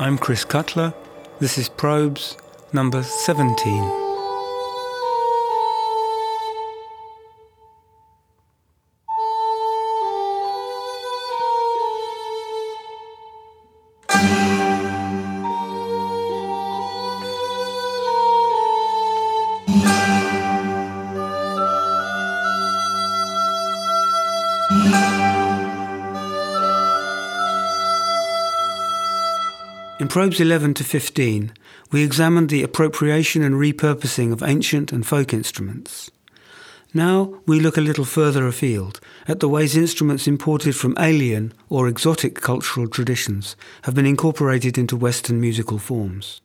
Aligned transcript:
I'm 0.00 0.16
Chris 0.16 0.44
Cutler. 0.44 0.94
This 1.40 1.58
is 1.58 1.68
Probes 1.68 2.36
number 2.72 3.02
17. 3.02 4.07
Probes 30.18 30.40
11 30.40 30.74
to 30.74 30.82
15, 30.82 31.52
we 31.92 32.02
examined 32.02 32.50
the 32.50 32.64
appropriation 32.64 33.40
and 33.40 33.54
repurposing 33.54 34.32
of 34.32 34.42
ancient 34.42 34.90
and 34.90 35.06
folk 35.06 35.32
instruments. 35.32 36.10
Now 36.92 37.40
we 37.46 37.60
look 37.60 37.76
a 37.76 37.80
little 37.80 38.04
further 38.04 38.44
afield 38.48 38.98
at 39.28 39.38
the 39.38 39.48
ways 39.48 39.76
instruments 39.76 40.26
imported 40.26 40.74
from 40.74 40.96
alien 40.98 41.52
or 41.68 41.86
exotic 41.86 42.34
cultural 42.40 42.88
traditions 42.88 43.54
have 43.82 43.94
been 43.94 44.06
incorporated 44.06 44.76
into 44.76 44.96
Western 44.96 45.40
musical 45.40 45.78
forms. 45.78 46.40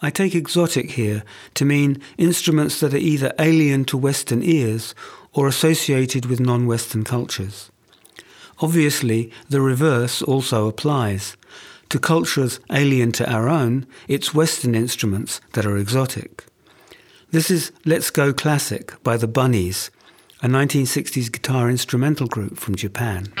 I 0.00 0.08
take 0.08 0.34
exotic 0.34 0.92
here 0.92 1.22
to 1.56 1.66
mean 1.66 2.00
instruments 2.16 2.80
that 2.80 2.94
are 2.94 3.08
either 3.12 3.34
alien 3.38 3.84
to 3.84 3.98
Western 3.98 4.42
ears 4.42 4.94
or 5.34 5.46
associated 5.46 6.24
with 6.24 6.40
non 6.40 6.66
Western 6.66 7.04
cultures. 7.04 7.70
Obviously, 8.60 9.30
the 9.50 9.60
reverse 9.60 10.22
also 10.22 10.66
applies. 10.66 11.36
To 11.90 11.98
cultures 11.98 12.60
alien 12.70 13.10
to 13.12 13.28
our 13.28 13.48
own, 13.48 13.84
it's 14.06 14.32
Western 14.32 14.76
instruments 14.76 15.40
that 15.54 15.66
are 15.66 15.76
exotic. 15.76 16.44
This 17.32 17.50
is 17.50 17.72
Let's 17.84 18.10
Go 18.10 18.32
Classic 18.32 18.94
by 19.02 19.16
the 19.16 19.26
Bunnies, 19.26 19.90
a 20.40 20.46
1960s 20.46 21.32
guitar 21.32 21.68
instrumental 21.68 22.28
group 22.28 22.58
from 22.58 22.76
Japan. 22.76 23.32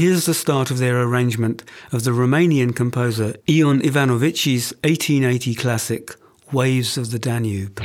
Here's 0.00 0.24
the 0.24 0.32
start 0.32 0.70
of 0.70 0.78
their 0.78 1.02
arrangement 1.02 1.62
of 1.92 2.04
the 2.04 2.10
Romanian 2.10 2.74
composer 2.74 3.34
Ion 3.46 3.82
Ivanovic's 3.82 4.72
1880 4.82 5.54
classic, 5.54 6.16
Waves 6.50 6.96
of 6.96 7.10
the 7.10 7.18
Danube. 7.18 7.78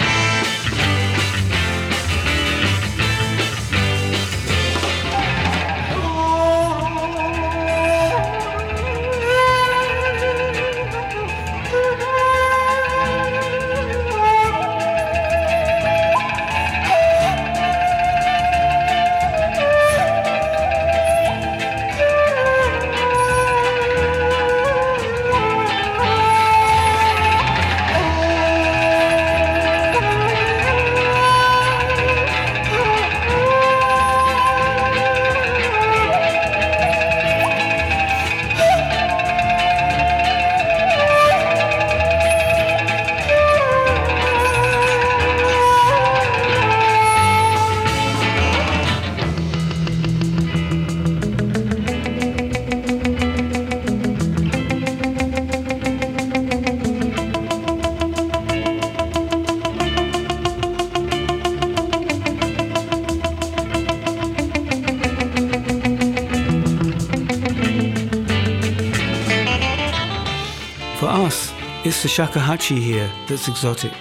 The 72.06 72.12
shakuhachi 72.12 72.78
here 72.78 73.12
that's 73.28 73.48
exotic. 73.48 73.96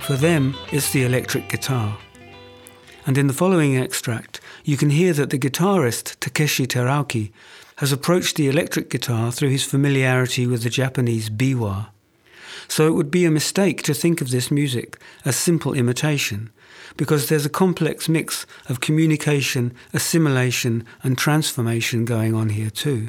For 0.00 0.16
them, 0.16 0.54
it's 0.70 0.92
the 0.92 1.04
electric 1.04 1.48
guitar. 1.48 1.96
And 3.06 3.16
in 3.16 3.26
the 3.26 3.32
following 3.32 3.74
extract, 3.74 4.42
you 4.64 4.76
can 4.76 4.90
hear 4.90 5.14
that 5.14 5.30
the 5.30 5.38
guitarist 5.38 6.20
Takeshi 6.20 6.66
Terauchi 6.66 7.32
has 7.76 7.90
approached 7.90 8.36
the 8.36 8.48
electric 8.48 8.90
guitar 8.90 9.32
through 9.32 9.48
his 9.48 9.64
familiarity 9.64 10.46
with 10.46 10.62
the 10.62 10.68
Japanese 10.68 11.30
biwa. 11.30 11.86
So 12.68 12.86
it 12.86 12.92
would 12.92 13.10
be 13.10 13.24
a 13.24 13.30
mistake 13.30 13.82
to 13.84 13.94
think 13.94 14.20
of 14.20 14.30
this 14.30 14.50
music 14.50 15.00
as 15.24 15.34
simple 15.34 15.72
imitation, 15.72 16.50
because 16.98 17.30
there's 17.30 17.46
a 17.46 17.60
complex 17.64 18.10
mix 18.10 18.44
of 18.68 18.82
communication, 18.82 19.72
assimilation, 19.94 20.84
and 21.02 21.16
transformation 21.16 22.04
going 22.04 22.34
on 22.34 22.50
here 22.50 22.68
too. 22.68 23.08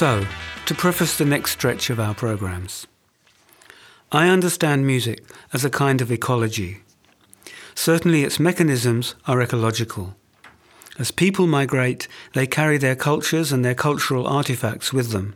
So, 0.00 0.26
to 0.64 0.74
preface 0.74 1.18
the 1.18 1.26
next 1.26 1.50
stretch 1.50 1.90
of 1.90 2.00
our 2.00 2.14
programs, 2.14 2.86
I 4.10 4.28
understand 4.28 4.86
music 4.86 5.22
as 5.52 5.62
a 5.62 5.68
kind 5.68 6.00
of 6.00 6.10
ecology. 6.10 6.78
Certainly, 7.74 8.24
its 8.24 8.40
mechanisms 8.40 9.14
are 9.26 9.42
ecological. 9.42 10.16
As 10.98 11.10
people 11.10 11.46
migrate, 11.46 12.08
they 12.32 12.46
carry 12.46 12.78
their 12.78 12.96
cultures 12.96 13.52
and 13.52 13.62
their 13.62 13.74
cultural 13.74 14.26
artifacts 14.26 14.90
with 14.90 15.10
them. 15.10 15.34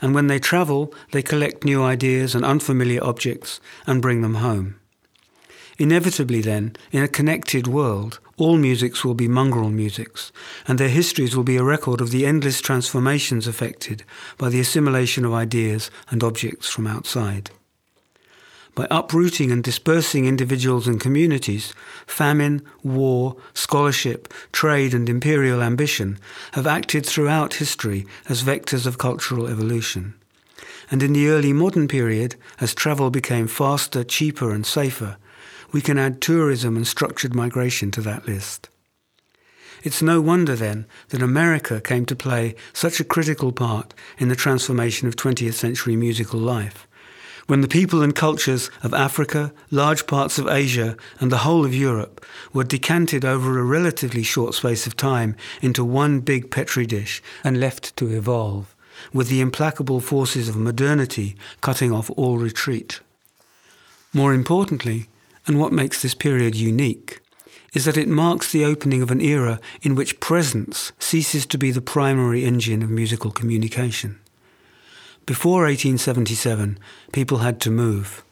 And 0.00 0.14
when 0.14 0.28
they 0.28 0.38
travel, 0.38 0.94
they 1.10 1.20
collect 1.20 1.64
new 1.64 1.82
ideas 1.82 2.36
and 2.36 2.44
unfamiliar 2.44 3.02
objects 3.02 3.58
and 3.88 4.00
bring 4.00 4.22
them 4.22 4.34
home. 4.34 4.76
Inevitably, 5.78 6.40
then, 6.40 6.74
in 6.90 7.02
a 7.02 7.08
connected 7.08 7.66
world, 7.66 8.18
all 8.36 8.56
musics 8.56 9.04
will 9.04 9.14
be 9.14 9.28
mongrel 9.28 9.70
musics, 9.70 10.32
and 10.66 10.78
their 10.78 10.88
histories 10.88 11.36
will 11.36 11.44
be 11.44 11.56
a 11.56 11.64
record 11.64 12.00
of 12.00 12.10
the 12.10 12.26
endless 12.26 12.60
transformations 12.60 13.46
effected 13.46 14.02
by 14.38 14.48
the 14.48 14.60
assimilation 14.60 15.24
of 15.24 15.34
ideas 15.34 15.90
and 16.10 16.22
objects 16.22 16.68
from 16.68 16.86
outside 16.86 17.50
by 18.76 18.86
uprooting 18.90 19.50
and 19.50 19.64
dispersing 19.64 20.26
individuals 20.26 20.86
and 20.86 21.00
communities, 21.00 21.72
famine, 22.06 22.62
war, 22.84 23.34
scholarship, 23.54 24.32
trade, 24.52 24.92
and 24.92 25.08
imperial 25.08 25.62
ambition 25.62 26.18
have 26.52 26.66
acted 26.66 27.04
throughout 27.04 27.54
history 27.54 28.06
as 28.28 28.42
vectors 28.42 28.86
of 28.86 28.98
cultural 28.98 29.46
evolution. 29.46 30.14
And 30.90 31.02
in 31.02 31.14
the 31.14 31.28
early 31.28 31.54
modern 31.54 31.88
period, 31.88 32.36
as 32.60 32.74
travel 32.74 33.10
became 33.10 33.48
faster, 33.48 34.04
cheaper, 34.04 34.52
and 34.52 34.66
safer, 34.66 35.16
we 35.72 35.80
can 35.80 35.98
add 35.98 36.20
tourism 36.20 36.76
and 36.76 36.86
structured 36.86 37.34
migration 37.34 37.90
to 37.92 38.00
that 38.02 38.26
list. 38.26 38.68
It's 39.82 40.02
no 40.02 40.20
wonder 40.20 40.56
then 40.56 40.86
that 41.08 41.22
America 41.22 41.80
came 41.80 42.06
to 42.06 42.16
play 42.16 42.56
such 42.72 42.98
a 42.98 43.04
critical 43.04 43.52
part 43.52 43.94
in 44.18 44.28
the 44.28 44.36
transformation 44.36 45.06
of 45.06 45.16
20th 45.16 45.54
century 45.54 45.96
musical 45.96 46.40
life 46.40 46.86
when 47.46 47.60
the 47.60 47.68
people 47.68 48.02
and 48.02 48.14
cultures 48.14 48.70
of 48.82 48.92
Africa, 48.92 49.52
large 49.70 50.06
parts 50.06 50.38
of 50.38 50.48
Asia, 50.48 50.96
and 51.20 51.30
the 51.30 51.38
whole 51.38 51.64
of 51.64 51.74
Europe 51.74 52.24
were 52.52 52.64
decanted 52.64 53.24
over 53.24 53.58
a 53.58 53.62
relatively 53.62 54.22
short 54.22 54.54
space 54.54 54.86
of 54.86 54.96
time 54.96 55.36
into 55.62 55.84
one 55.84 56.20
big 56.20 56.50
petri 56.50 56.86
dish 56.86 57.22
and 57.44 57.60
left 57.60 57.96
to 57.96 58.08
evolve, 58.08 58.74
with 59.12 59.28
the 59.28 59.40
implacable 59.40 60.00
forces 60.00 60.48
of 60.48 60.56
modernity 60.56 61.36
cutting 61.60 61.92
off 61.92 62.10
all 62.16 62.38
retreat. 62.38 63.00
More 64.12 64.34
importantly, 64.34 65.08
and 65.46 65.58
what 65.58 65.72
makes 65.72 66.02
this 66.02 66.14
period 66.14 66.54
unique, 66.54 67.20
is 67.72 67.84
that 67.84 67.96
it 67.96 68.08
marks 68.08 68.50
the 68.50 68.64
opening 68.64 69.02
of 69.02 69.10
an 69.10 69.20
era 69.20 69.60
in 69.82 69.94
which 69.94 70.20
presence 70.20 70.92
ceases 70.98 71.44
to 71.46 71.58
be 71.58 71.70
the 71.70 71.80
primary 71.80 72.44
engine 72.44 72.82
of 72.82 72.90
musical 72.90 73.30
communication. 73.30 74.18
Before 75.26 75.64
1877, 75.64 76.78
people 77.12 77.38
had 77.38 77.60
to 77.60 77.70
move. 77.70 78.24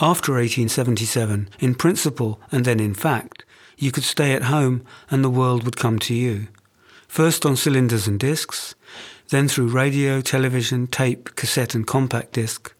After 0.00 0.32
1877, 0.32 1.48
in 1.60 1.74
principle 1.74 2.40
and 2.50 2.64
then 2.64 2.80
in 2.80 2.94
fact, 2.94 3.44
you 3.76 3.92
could 3.92 4.04
stay 4.04 4.32
at 4.32 4.44
home 4.44 4.84
and 5.10 5.22
the 5.22 5.30
world 5.30 5.64
would 5.64 5.76
come 5.76 5.98
to 6.00 6.14
you. 6.14 6.48
First 7.06 7.44
on 7.44 7.56
cylinders 7.56 8.08
and 8.08 8.18
discs, 8.18 8.74
then 9.28 9.46
through 9.46 9.68
radio, 9.68 10.20
television, 10.20 10.86
tape, 10.86 11.36
cassette, 11.36 11.74
and 11.74 11.86
compact 11.86 12.32
disc, 12.32 12.72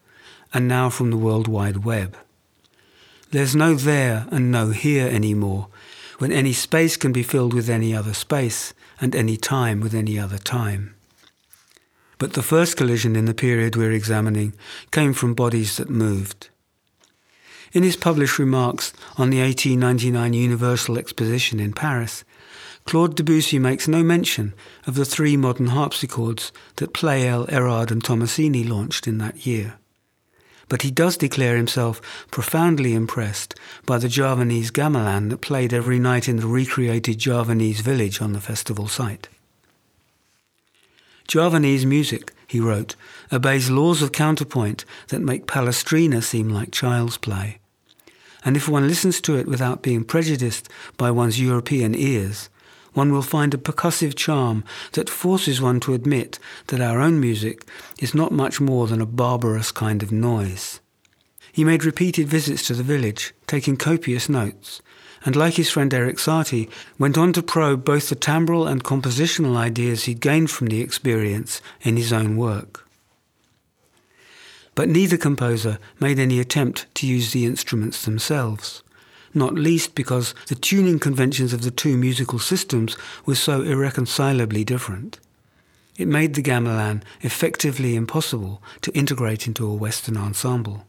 and 0.54 0.66
now 0.66 0.90
from 0.90 1.10
the 1.10 1.16
World 1.16 1.48
Wide 1.48 1.84
Web. 1.84 2.16
There's 3.32 3.56
no 3.56 3.74
there 3.74 4.26
and 4.30 4.52
no 4.52 4.72
here 4.72 5.08
anymore, 5.08 5.68
when 6.18 6.30
any 6.30 6.52
space 6.52 6.98
can 6.98 7.12
be 7.12 7.22
filled 7.22 7.54
with 7.54 7.70
any 7.70 7.96
other 7.96 8.12
space, 8.12 8.74
and 9.00 9.16
any 9.16 9.38
time 9.38 9.80
with 9.80 9.94
any 9.94 10.18
other 10.18 10.36
time. 10.36 10.94
But 12.18 12.34
the 12.34 12.42
first 12.42 12.76
collision 12.76 13.16
in 13.16 13.24
the 13.24 13.32
period 13.32 13.74
we're 13.74 13.90
examining 13.90 14.52
came 14.90 15.14
from 15.14 15.32
bodies 15.32 15.78
that 15.78 15.88
moved. 15.88 16.50
In 17.72 17.82
his 17.82 17.96
published 17.96 18.38
remarks 18.38 18.92
on 19.16 19.30
the 19.30 19.40
1899 19.40 20.34
Universal 20.34 20.98
Exposition 20.98 21.58
in 21.58 21.72
Paris, 21.72 22.24
Claude 22.84 23.16
Debussy 23.16 23.58
makes 23.58 23.88
no 23.88 24.02
mention 24.02 24.52
of 24.86 24.94
the 24.94 25.06
three 25.06 25.38
modern 25.38 25.68
harpsichords 25.68 26.52
that 26.76 26.92
Pleyel, 26.92 27.48
Erard, 27.48 27.90
and 27.90 28.04
Tommasini 28.04 28.68
launched 28.68 29.06
in 29.06 29.16
that 29.18 29.46
year. 29.46 29.78
But 30.72 30.80
he 30.80 30.90
does 30.90 31.18
declare 31.18 31.58
himself 31.58 32.00
profoundly 32.30 32.94
impressed 32.94 33.54
by 33.84 33.98
the 33.98 34.08
Javanese 34.08 34.70
gamelan 34.70 35.28
that 35.28 35.42
played 35.42 35.74
every 35.74 35.98
night 35.98 36.30
in 36.30 36.36
the 36.36 36.46
recreated 36.46 37.18
Javanese 37.18 37.82
village 37.82 38.22
on 38.22 38.32
the 38.32 38.40
festival 38.40 38.88
site. 38.88 39.28
Javanese 41.28 41.84
music, 41.84 42.32
he 42.46 42.58
wrote, 42.58 42.96
obeys 43.30 43.68
laws 43.68 44.00
of 44.00 44.12
counterpoint 44.12 44.86
that 45.08 45.20
make 45.20 45.46
Palestrina 45.46 46.22
seem 46.22 46.48
like 46.48 46.72
child's 46.72 47.18
play. 47.18 47.58
And 48.42 48.56
if 48.56 48.66
one 48.66 48.88
listens 48.88 49.20
to 49.20 49.36
it 49.36 49.46
without 49.46 49.82
being 49.82 50.04
prejudiced 50.04 50.70
by 50.96 51.10
one's 51.10 51.38
European 51.38 51.94
ears, 51.94 52.48
one 52.94 53.12
will 53.12 53.22
find 53.22 53.54
a 53.54 53.58
percussive 53.58 54.14
charm 54.14 54.64
that 54.92 55.10
forces 55.10 55.60
one 55.60 55.80
to 55.80 55.94
admit 55.94 56.38
that 56.68 56.80
our 56.80 57.00
own 57.00 57.20
music 57.20 57.66
is 58.00 58.14
not 58.14 58.32
much 58.32 58.60
more 58.60 58.86
than 58.86 59.00
a 59.00 59.06
barbarous 59.06 59.72
kind 59.72 60.02
of 60.02 60.12
noise. 60.12 60.80
He 61.52 61.64
made 61.64 61.84
repeated 61.84 62.28
visits 62.28 62.66
to 62.66 62.74
the 62.74 62.82
village, 62.82 63.34
taking 63.46 63.76
copious 63.76 64.28
notes, 64.28 64.80
and 65.24 65.36
like 65.36 65.54
his 65.54 65.70
friend 65.70 65.92
Erik 65.92 66.16
Satie, 66.16 66.70
went 66.98 67.18
on 67.18 67.32
to 67.34 67.42
probe 67.42 67.84
both 67.84 68.08
the 68.08 68.16
timbral 68.16 68.70
and 68.70 68.82
compositional 68.82 69.56
ideas 69.56 70.04
he'd 70.04 70.20
gained 70.20 70.50
from 70.50 70.68
the 70.68 70.80
experience 70.80 71.60
in 71.82 71.96
his 71.96 72.12
own 72.12 72.36
work. 72.36 72.88
But 74.74 74.88
neither 74.88 75.18
composer 75.18 75.78
made 76.00 76.18
any 76.18 76.40
attempt 76.40 76.86
to 76.96 77.06
use 77.06 77.32
the 77.32 77.44
instruments 77.44 78.04
themselves, 78.04 78.82
not 79.34 79.54
least 79.54 79.94
because 79.94 80.34
the 80.48 80.54
tuning 80.54 80.98
conventions 80.98 81.52
of 81.52 81.62
the 81.62 81.70
two 81.70 81.96
musical 81.96 82.38
systems 82.38 82.96
were 83.26 83.34
so 83.34 83.62
irreconcilably 83.62 84.64
different. 84.64 85.18
It 85.96 86.08
made 86.08 86.34
the 86.34 86.42
gamelan 86.42 87.02
effectively 87.20 87.94
impossible 87.96 88.62
to 88.80 88.92
integrate 88.92 89.46
into 89.46 89.66
a 89.66 89.74
Western 89.74 90.16
ensemble. 90.16 90.86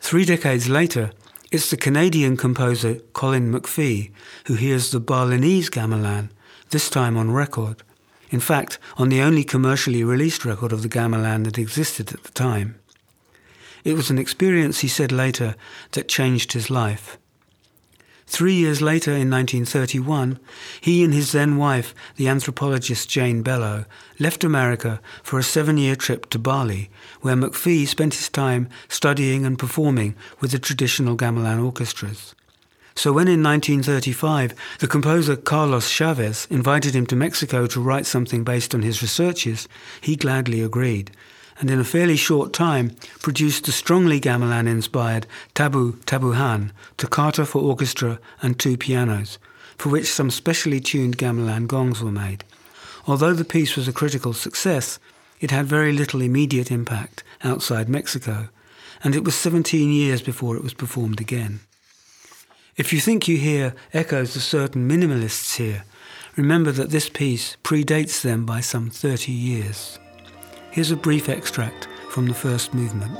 Three 0.00 0.24
decades 0.24 0.68
later, 0.68 1.12
it's 1.50 1.70
the 1.70 1.76
Canadian 1.76 2.36
composer 2.36 2.96
Colin 3.14 3.52
McPhee 3.52 4.10
who 4.46 4.54
hears 4.54 4.90
the 4.90 5.00
Balinese 5.00 5.70
gamelan, 5.70 6.30
this 6.70 6.90
time 6.90 7.16
on 7.16 7.30
record. 7.30 7.82
In 8.30 8.40
fact, 8.40 8.78
on 8.98 9.08
the 9.08 9.22
only 9.22 9.44
commercially 9.44 10.04
released 10.04 10.44
record 10.44 10.72
of 10.72 10.82
the 10.82 10.88
gamelan 10.88 11.44
that 11.44 11.58
existed 11.58 12.12
at 12.12 12.24
the 12.24 12.32
time. 12.32 12.78
It 13.84 13.94
was 13.94 14.10
an 14.10 14.18
experience, 14.18 14.80
he 14.80 14.88
said 14.88 15.12
later, 15.12 15.54
that 15.92 16.08
changed 16.08 16.52
his 16.52 16.70
life. 16.70 17.18
Three 18.28 18.54
years 18.54 18.82
later, 18.82 19.12
in 19.12 19.30
1931, 19.30 20.38
he 20.82 21.02
and 21.02 21.14
his 21.14 21.32
then 21.32 21.56
wife, 21.56 21.94
the 22.16 22.28
anthropologist 22.28 23.08
Jane 23.08 23.42
Belo, 23.42 23.86
left 24.18 24.44
America 24.44 25.00
for 25.22 25.38
a 25.38 25.42
seven 25.42 25.78
year 25.78 25.96
trip 25.96 26.28
to 26.30 26.38
Bali, 26.38 26.90
where 27.22 27.36
McPhee 27.36 27.88
spent 27.88 28.14
his 28.14 28.28
time 28.28 28.68
studying 28.86 29.46
and 29.46 29.58
performing 29.58 30.14
with 30.40 30.50
the 30.50 30.58
traditional 30.58 31.16
gamelan 31.16 31.64
orchestras. 31.64 32.34
So 32.94 33.12
when 33.12 33.28
in 33.28 33.42
1935 33.42 34.54
the 34.80 34.88
composer 34.88 35.34
Carlos 35.34 35.88
Chavez 35.88 36.46
invited 36.50 36.94
him 36.94 37.06
to 37.06 37.16
Mexico 37.16 37.66
to 37.68 37.80
write 37.80 38.06
something 38.06 38.44
based 38.44 38.74
on 38.74 38.82
his 38.82 39.00
researches, 39.00 39.68
he 40.02 40.16
gladly 40.16 40.60
agreed, 40.60 41.12
and 41.60 41.70
in 41.70 41.80
a 41.80 41.84
fairly 41.84 42.16
short 42.16 42.52
time 42.52 42.90
produced 43.20 43.64
the 43.64 43.72
strongly 43.72 44.20
gamelan-inspired 44.20 45.26
Tabu 45.54 45.94
Tabuhan, 46.04 46.70
toccata 46.96 47.44
for 47.44 47.62
orchestra 47.62 48.18
and 48.42 48.58
two 48.58 48.76
pianos, 48.76 49.38
for 49.76 49.88
which 49.88 50.10
some 50.10 50.30
specially 50.30 50.80
tuned 50.80 51.18
gamelan 51.18 51.66
gongs 51.66 52.02
were 52.02 52.12
made. 52.12 52.44
Although 53.06 53.34
the 53.34 53.44
piece 53.44 53.76
was 53.76 53.88
a 53.88 53.92
critical 53.92 54.32
success, 54.32 54.98
it 55.40 55.50
had 55.50 55.66
very 55.66 55.92
little 55.92 56.20
immediate 56.20 56.70
impact 56.70 57.24
outside 57.42 57.88
Mexico, 57.88 58.48
and 59.02 59.14
it 59.14 59.24
was 59.24 59.34
17 59.34 59.92
years 59.92 60.20
before 60.20 60.56
it 60.56 60.62
was 60.62 60.74
performed 60.74 61.20
again. 61.20 61.60
If 62.76 62.92
you 62.92 63.00
think 63.00 63.26
you 63.26 63.38
hear 63.38 63.74
echoes 63.92 64.36
of 64.36 64.42
certain 64.42 64.88
minimalists 64.88 65.56
here, 65.56 65.84
remember 66.36 66.70
that 66.72 66.90
this 66.90 67.08
piece 67.08 67.56
predates 67.64 68.22
them 68.22 68.46
by 68.46 68.60
some 68.60 68.90
30 68.90 69.32
years. 69.32 69.98
Here's 70.70 70.90
a 70.90 70.96
brief 70.96 71.28
extract 71.28 71.88
from 72.10 72.26
the 72.26 72.34
first 72.34 72.74
movement. 72.74 73.18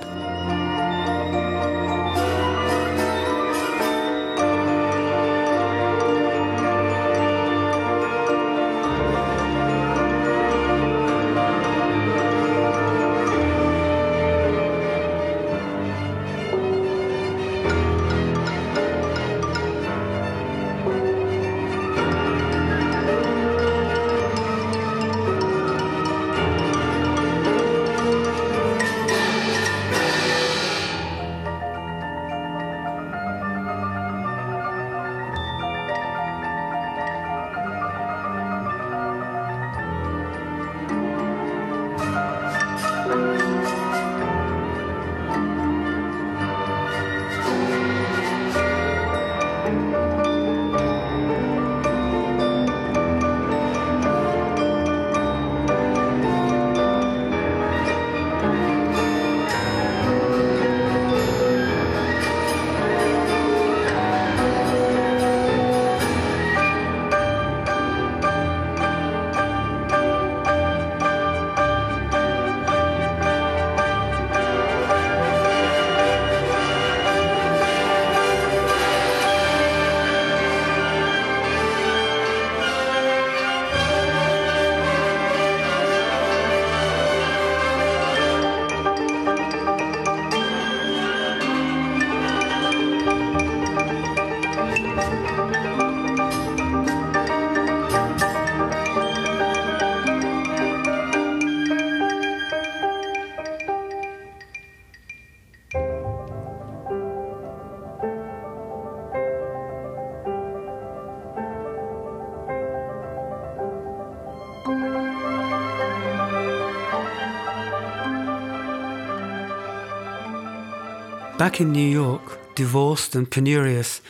Back 121.49 121.63
in 121.63 121.73
New 121.73 121.81
York, 121.81 122.55
divorced 122.57 123.15
and 123.15 123.31
penurious, 123.31 124.03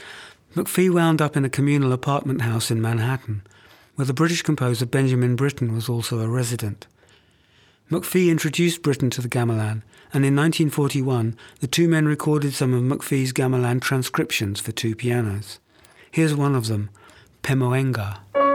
McPhee 0.57 0.92
wound 0.92 1.23
up 1.23 1.37
in 1.37 1.45
a 1.45 1.49
communal 1.49 1.92
apartment 1.92 2.40
house 2.40 2.68
in 2.68 2.83
Manhattan, 2.83 3.42
where 3.95 4.07
the 4.07 4.12
British 4.12 4.42
composer 4.42 4.85
Benjamin 4.85 5.37
Britten 5.37 5.73
was 5.73 5.88
also 5.88 6.18
a 6.18 6.26
resident. 6.26 6.88
McPhee 7.92 8.28
introduced 8.28 8.83
Britten 8.83 9.09
to 9.11 9.23
the 9.23 9.28
gamelan, 9.28 9.83
and 10.12 10.26
in 10.26 10.35
1941 10.35 11.37
the 11.61 11.68
two 11.68 11.87
men 11.87 12.07
recorded 12.07 12.54
some 12.54 12.75
of 12.75 12.83
McPhee's 12.83 13.33
gamelan 13.33 13.80
transcriptions 13.80 14.59
for 14.59 14.73
two 14.73 14.97
pianos. 14.97 15.61
Here's 16.11 16.35
one 16.35 16.57
of 16.57 16.66
them, 16.66 16.90
Pemoengkah. 17.45 18.48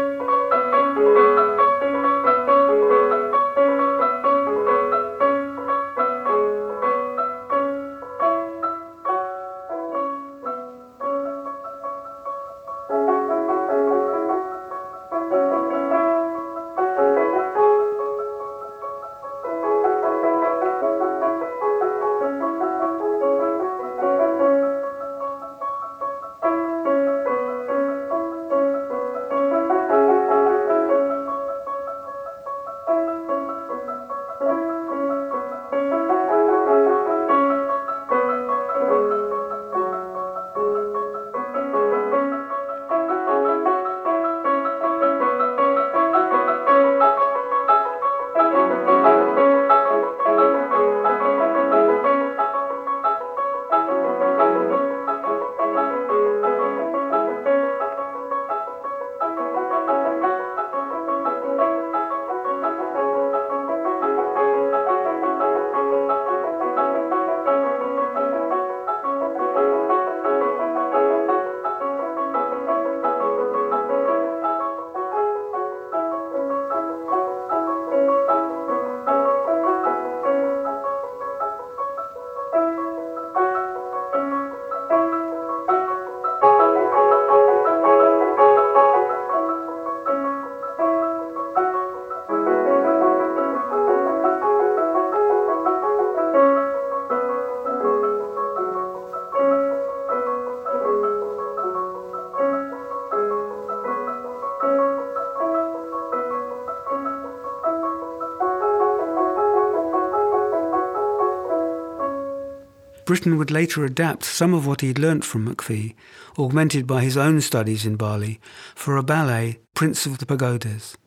Britten 113.14 113.38
would 113.38 113.52
later 113.52 113.86
adapt 113.86 114.24
some 114.24 114.56
of 114.56 114.66
what 114.66 114.82
he'd 114.82 114.98
learnt 114.98 115.24
from 115.24 115.48
McPhee, 115.48 115.94
augmented 116.40 116.88
by 116.88 117.04
his 117.04 117.16
own 117.16 117.42
studies 117.42 117.86
in 117.86 117.96
Bali, 117.96 118.40
for 118.74 118.98
a 118.98 119.04
ballet, 119.04 119.60
Prince 119.76 120.08
of 120.08 120.18
the 120.18 120.26
Pagodas. 120.26 120.98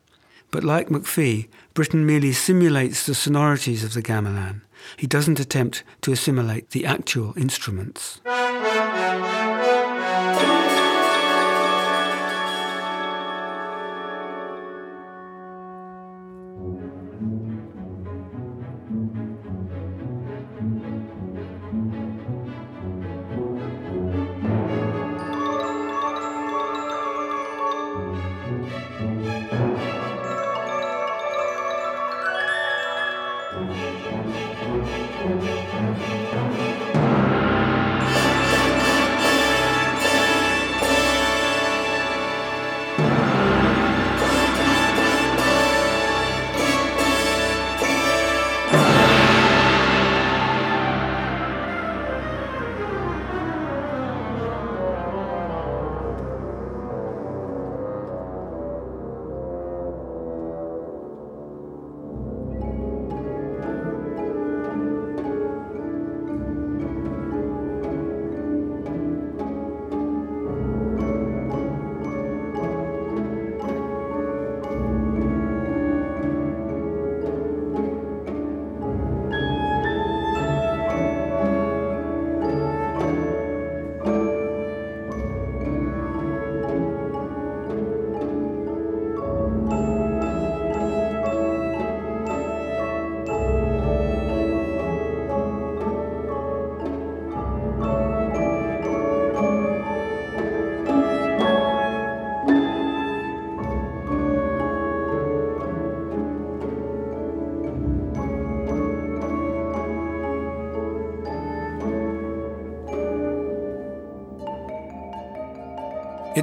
But 0.49 0.63
like 0.63 0.87
McPhee, 0.87 1.49
Britten 1.73 2.05
merely 2.05 2.31
simulates 2.31 3.05
the 3.05 3.13
sonorities 3.13 3.83
of 3.83 3.93
the 3.93 4.01
gamelan. 4.01 4.61
He 4.95 5.05
doesn't 5.05 5.41
attempt 5.41 5.83
to 6.03 6.13
assimilate 6.13 6.69
the 6.69 6.85
actual 6.85 7.33
instruments. 7.37 8.21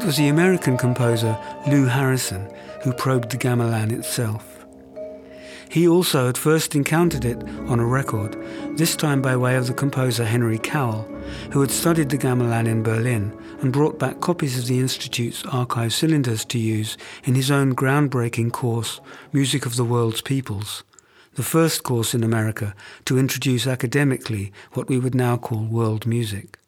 It 0.04 0.08
was 0.08 0.16
the 0.18 0.28
American 0.28 0.76
composer 0.76 1.34
Lou 1.66 1.86
Harrison 1.86 2.46
who 2.82 2.92
probed 2.92 3.30
the 3.30 3.38
gamelan 3.38 3.90
itself. 3.90 4.66
He 5.70 5.88
also 5.88 6.26
had 6.26 6.36
first 6.36 6.74
encountered 6.74 7.24
it 7.24 7.42
on 7.70 7.80
a 7.80 7.86
record, 7.86 8.36
this 8.76 8.96
time 8.96 9.22
by 9.22 9.34
way 9.34 9.56
of 9.56 9.66
the 9.66 9.72
composer 9.72 10.26
Henry 10.26 10.58
Cowell, 10.58 11.04
who 11.52 11.62
had 11.62 11.70
studied 11.70 12.10
the 12.10 12.18
gamelan 12.18 12.66
in 12.66 12.82
Berlin 12.82 13.34
and 13.62 13.72
brought 13.72 13.98
back 13.98 14.20
copies 14.20 14.58
of 14.58 14.66
the 14.66 14.78
Institute's 14.78 15.42
archive 15.46 15.94
cylinders 15.94 16.44
to 16.44 16.58
use 16.58 16.98
in 17.24 17.34
his 17.34 17.50
own 17.50 17.74
groundbreaking 17.74 18.52
course, 18.52 19.00
Music 19.32 19.64
of 19.64 19.76
the 19.76 19.86
World's 19.86 20.20
Peoples, 20.20 20.84
the 21.36 21.42
first 21.42 21.82
course 21.82 22.12
in 22.12 22.22
America 22.22 22.74
to 23.06 23.18
introduce 23.18 23.66
academically 23.66 24.52
what 24.74 24.86
we 24.86 24.98
would 24.98 25.14
now 25.14 25.38
call 25.38 25.64
world 25.64 26.04
music. 26.04 26.58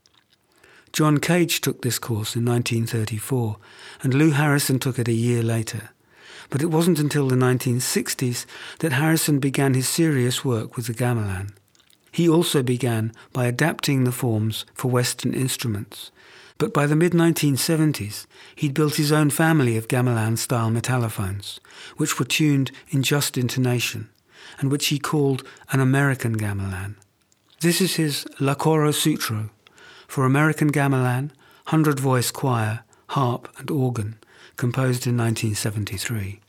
John 0.96 1.18
Cage 1.18 1.60
took 1.60 1.82
this 1.82 1.98
course 1.98 2.34
in 2.36 2.46
1934, 2.46 3.58
and 4.02 4.14
Lou 4.14 4.30
Harrison 4.30 4.78
took 4.78 4.98
it 4.98 5.08
a 5.08 5.12
year 5.12 5.42
later. 5.42 5.90
But 6.48 6.62
it 6.62 6.70
wasn't 6.70 6.98
until 6.98 7.28
the 7.28 7.36
1960s 7.36 8.46
that 8.78 8.94
Harrison 8.94 9.38
began 9.38 9.74
his 9.74 9.86
serious 9.86 10.42
work 10.42 10.74
with 10.74 10.86
the 10.86 10.94
gamelan. 10.94 11.52
He 12.10 12.26
also 12.26 12.62
began 12.62 13.12
by 13.34 13.44
adapting 13.44 14.04
the 14.04 14.10
forms 14.10 14.64
for 14.72 14.90
Western 14.90 15.34
instruments. 15.34 16.12
But 16.56 16.72
by 16.72 16.86
the 16.86 16.96
mid 16.96 17.12
1970s, 17.12 18.24
he'd 18.54 18.72
built 18.72 18.94
his 18.94 19.12
own 19.12 19.28
family 19.28 19.76
of 19.76 19.88
gamelan 19.88 20.38
style 20.38 20.70
metallophones, 20.70 21.60
which 21.98 22.18
were 22.18 22.24
tuned 22.24 22.70
in 22.88 23.02
just 23.02 23.36
intonation, 23.36 24.08
and 24.60 24.70
which 24.70 24.86
he 24.86 24.98
called 24.98 25.46
an 25.72 25.80
American 25.80 26.38
gamelan. 26.38 26.94
This 27.60 27.82
is 27.82 27.96
his 27.96 28.26
La 28.40 28.54
Koro 28.54 28.92
Sutro 28.92 29.50
for 30.06 30.24
American 30.24 30.70
gamelan, 30.70 31.30
hundred 31.66 32.00
voice 32.00 32.30
choir, 32.30 32.84
harp, 33.08 33.48
and 33.58 33.70
organ, 33.70 34.18
composed 34.56 35.06
in 35.06 35.16
1973. 35.16 36.40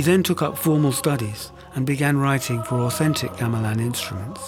He 0.00 0.04
then 0.04 0.22
took 0.22 0.40
up 0.40 0.56
formal 0.56 0.92
studies 0.92 1.52
and 1.74 1.84
began 1.84 2.16
writing 2.16 2.62
for 2.62 2.80
authentic 2.80 3.32
gamelan 3.32 3.82
instruments. 3.82 4.40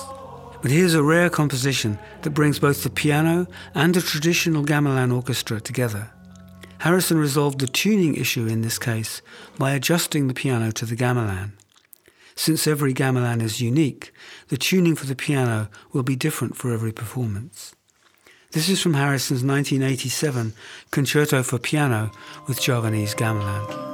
But 0.62 0.70
here's 0.70 0.94
a 0.94 1.02
rare 1.02 1.28
composition 1.28 1.98
that 2.22 2.30
brings 2.30 2.58
both 2.58 2.82
the 2.82 2.88
piano 2.88 3.46
and 3.74 3.94
a 3.94 4.00
traditional 4.00 4.64
gamelan 4.64 5.14
orchestra 5.14 5.60
together. 5.60 6.10
Harrison 6.78 7.18
resolved 7.18 7.60
the 7.60 7.66
tuning 7.66 8.14
issue 8.14 8.46
in 8.46 8.62
this 8.62 8.78
case 8.78 9.20
by 9.58 9.72
adjusting 9.72 10.26
the 10.26 10.32
piano 10.32 10.70
to 10.70 10.86
the 10.86 10.96
gamelan. 10.96 11.52
Since 12.34 12.66
every 12.66 12.94
gamelan 12.94 13.42
is 13.42 13.60
unique, 13.60 14.10
the 14.48 14.56
tuning 14.56 14.96
for 14.96 15.04
the 15.04 15.14
piano 15.14 15.68
will 15.92 16.02
be 16.02 16.16
different 16.16 16.56
for 16.56 16.72
every 16.72 16.92
performance. 16.92 17.74
This 18.52 18.70
is 18.70 18.80
from 18.80 18.94
Harrison's 18.94 19.44
1987 19.44 20.54
Concerto 20.90 21.42
for 21.42 21.58
Piano 21.58 22.10
with 22.48 22.58
Javanese 22.58 23.14
Gamelan. 23.14 23.91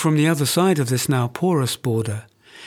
From 0.00 0.16
the 0.16 0.26
other 0.26 0.46
side 0.46 0.78
of 0.78 0.88
this 0.88 1.10
now 1.10 1.28
porous 1.28 1.76
border, 1.76 2.24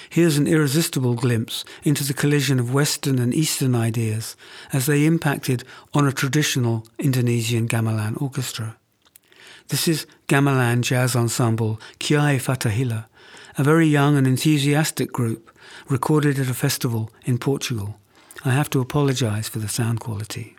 here's 0.07 0.37
an 0.37 0.45
irresistible 0.45 1.15
glimpse 1.15 1.65
into 1.83 2.03
the 2.03 2.13
collision 2.13 2.59
of 2.59 2.71
Western 2.71 3.17
and 3.17 3.33
Eastern 3.33 3.73
ideas 3.73 4.35
as 4.71 4.85
they 4.85 5.07
impacted 5.07 5.63
on 5.95 6.07
a 6.07 6.11
traditional 6.11 6.85
Indonesian 6.99 7.67
gamelan 7.67 8.21
orchestra. 8.21 8.77
This 9.69 9.87
is 9.87 10.05
gamelan 10.27 10.81
jazz 10.81 11.15
ensemble 11.15 11.81
Kiai 11.99 12.37
Fatahillah, 12.37 13.05
a 13.57 13.63
very 13.63 13.87
young 13.87 14.15
and 14.15 14.27
enthusiastic 14.27 15.11
group 15.11 15.49
recorded 15.89 16.37
at 16.37 16.51
a 16.51 16.53
festival 16.53 17.09
in 17.25 17.39
Portugal. 17.39 17.97
I 18.45 18.51
have 18.51 18.69
to 18.69 18.79
apologize 18.79 19.49
for 19.49 19.57
the 19.57 19.67
sound 19.67 19.99
quality. 20.01 20.55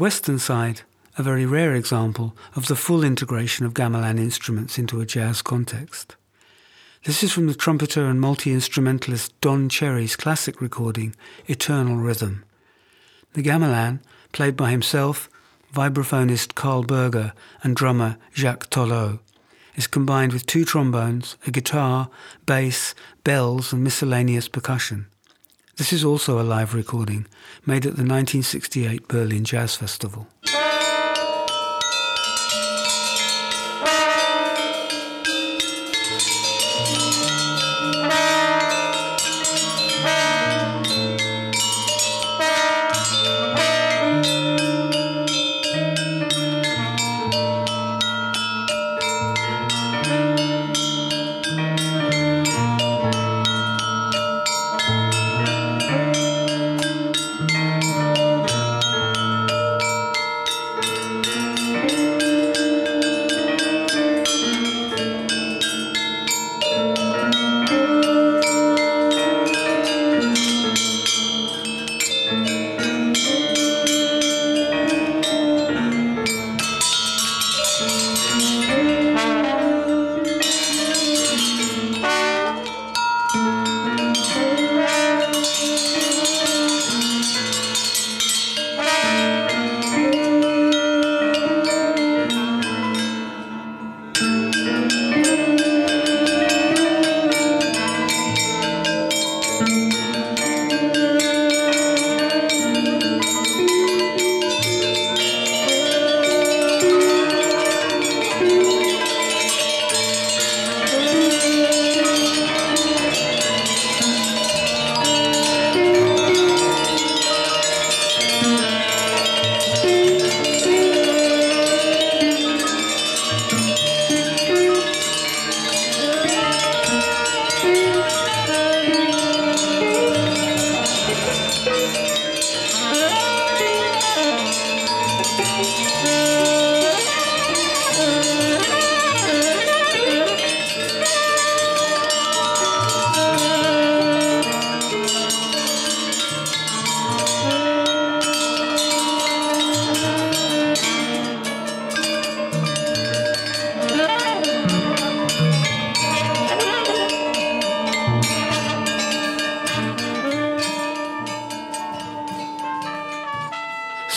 Western 0.00 0.38
side, 0.38 0.80
a 1.18 1.22
very 1.22 1.44
rare 1.44 1.74
example 1.74 2.34
of 2.56 2.68
the 2.68 2.74
full 2.74 3.04
integration 3.04 3.66
of 3.66 3.74
gamelan 3.74 4.18
instruments 4.18 4.78
into 4.78 4.98
a 4.98 5.04
jazz 5.04 5.42
context. 5.42 6.16
This 7.04 7.22
is 7.22 7.32
from 7.32 7.48
the 7.48 7.54
trumpeter 7.54 8.06
and 8.06 8.18
multi-instrumentalist 8.18 9.38
Don 9.42 9.68
Cherry's 9.68 10.16
classic 10.16 10.62
recording, 10.62 11.14
Eternal 11.48 11.96
Rhythm. 11.96 12.46
The 13.34 13.42
gamelan, 13.42 14.00
played 14.32 14.56
by 14.56 14.70
himself, 14.70 15.28
vibraphonist 15.74 16.54
Karl 16.54 16.82
Berger 16.82 17.34
and 17.62 17.76
drummer 17.76 18.16
Jacques 18.34 18.70
Thollot, 18.70 19.18
is 19.76 19.86
combined 19.86 20.32
with 20.32 20.46
two 20.46 20.64
trombones, 20.64 21.36
a 21.46 21.50
guitar, 21.50 22.08
bass, 22.46 22.94
bells 23.22 23.74
and 23.74 23.84
miscellaneous 23.84 24.48
percussion. 24.48 25.08
This 25.80 25.94
is 25.94 26.04
also 26.04 26.38
a 26.38 26.44
live 26.44 26.74
recording, 26.74 27.26
made 27.64 27.86
at 27.86 27.96
the 27.96 28.04
1968 28.04 29.08
Berlin 29.08 29.44
Jazz 29.44 29.76
Festival. 29.76 30.26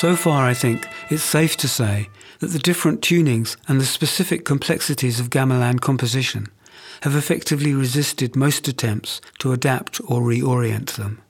So 0.04 0.18
far, 0.18 0.46
I 0.46 0.54
think 0.54 0.86
it's 1.10 1.24
safe 1.24 1.56
to 1.56 1.68
say 1.70 2.10
that 2.40 2.48
the 2.48 2.60
different 2.60 3.00
tunings 3.00 3.56
and 3.70 3.80
the 3.80 3.86
specific 3.86 4.44
complexities 4.44 5.18
of 5.18 5.30
gamelan 5.30 5.80
composition 5.80 6.50
have 7.04 7.16
effectively 7.16 7.74
resisted 7.74 8.36
most 8.36 8.68
attempts 8.68 9.22
to 9.40 9.54
adapt 9.54 10.02
or 10.02 10.22
reorient 10.22 10.98
them. 10.98 11.22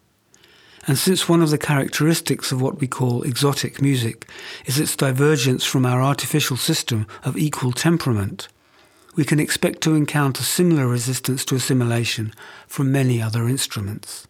And 0.87 0.97
since 0.97 1.29
one 1.29 1.43
of 1.43 1.51
the 1.51 1.59
characteristics 1.59 2.51
of 2.51 2.63
what 2.63 2.79
we 2.79 2.87
call 2.87 3.21
exotic 3.21 3.79
music 3.79 4.27
is 4.65 4.79
its 4.79 4.95
divergence 4.95 5.63
from 5.63 5.85
our 5.85 6.01
artificial 6.01 6.57
system 6.57 7.05
of 7.23 7.37
equal 7.37 7.73
temperament, 7.73 8.47
we 9.15 9.23
can 9.23 9.39
expect 9.39 9.81
to 9.81 9.93
encounter 9.93 10.41
similar 10.41 10.87
resistance 10.87 11.45
to 11.45 11.53
assimilation 11.53 12.33
from 12.65 12.91
many 12.91 13.21
other 13.21 13.47
instruments. 13.47 14.27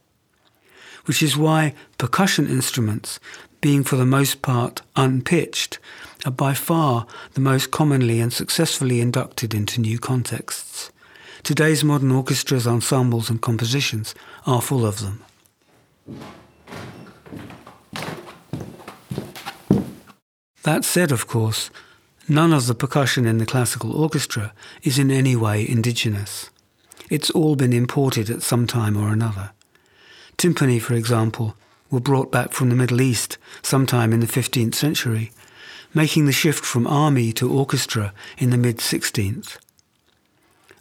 Which 1.06 1.24
is 1.24 1.38
why 1.38 1.76
percussion 1.98 2.50
instruments 2.50 3.22
being 3.64 3.82
for 3.86 3.96
the 3.96 4.06
most 4.06 4.42
part 4.42 4.82
unpitched, 4.98 5.80
are 6.26 6.32
by 6.32 6.54
far 6.54 7.08
the 7.34 7.40
most 7.40 7.72
commonly 7.72 8.20
and 8.20 8.34
successfully 8.34 9.00
inducted 9.00 9.54
into 9.54 9.80
new 9.80 9.98
contexts. 9.98 10.92
Today's 11.44 11.82
modern 11.82 12.12
orchestras, 12.12 12.68
ensembles, 12.68 13.30
and 13.30 13.42
compositions 13.42 14.14
are 14.46 14.62
full 14.62 14.86
of 14.86 15.00
them. 15.00 15.24
That 20.64 20.84
said, 20.84 21.14
of 21.14 21.28
course, 21.28 21.70
none 22.28 22.52
of 22.52 22.68
the 22.68 22.76
percussion 22.76 23.26
in 23.26 23.38
the 23.38 23.46
classical 23.46 23.96
orchestra 23.96 24.54
is 24.82 25.00
in 25.00 25.10
any 25.10 25.38
way 25.38 25.66
indigenous. 25.66 26.50
It's 27.10 27.30
all 27.30 27.56
been 27.56 27.72
imported 27.72 28.30
at 28.30 28.42
some 28.42 28.68
time 28.68 28.98
or 28.98 29.14
another. 29.14 29.52
Timpani, 30.38 30.82
for 30.82 30.96
example, 30.96 31.56
were 31.94 32.00
brought 32.00 32.32
back 32.32 32.54
from 32.54 32.70
the 32.70 32.76
Middle 32.76 33.02
East 33.02 33.38
sometime 33.62 34.12
in 34.12 34.20
the 34.20 34.26
15th 34.26 34.74
century, 34.74 35.32
making 35.94 36.26
the 36.26 36.32
shift 36.32 36.66
from 36.66 36.88
army 36.88 37.32
to 37.32 37.54
orchestra 37.54 38.12
in 38.40 38.50
the 38.50 38.58
mid 38.58 38.80
16th. 38.80 39.60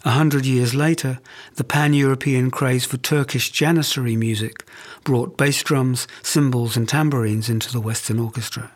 A 0.03 0.09
hundred 0.09 0.47
years 0.47 0.73
later, 0.73 1.19
the 1.53 1.63
pan-European 1.63 2.49
craze 2.49 2.83
for 2.83 2.97
Turkish 2.97 3.51
Janissary 3.51 4.17
music 4.17 4.67
brought 5.03 5.37
bass 5.37 5.61
drums, 5.61 6.07
cymbals 6.23 6.75
and 6.75 6.89
tambourines 6.89 7.47
into 7.47 7.71
the 7.71 7.79
Western 7.79 8.19
orchestra. 8.19 8.71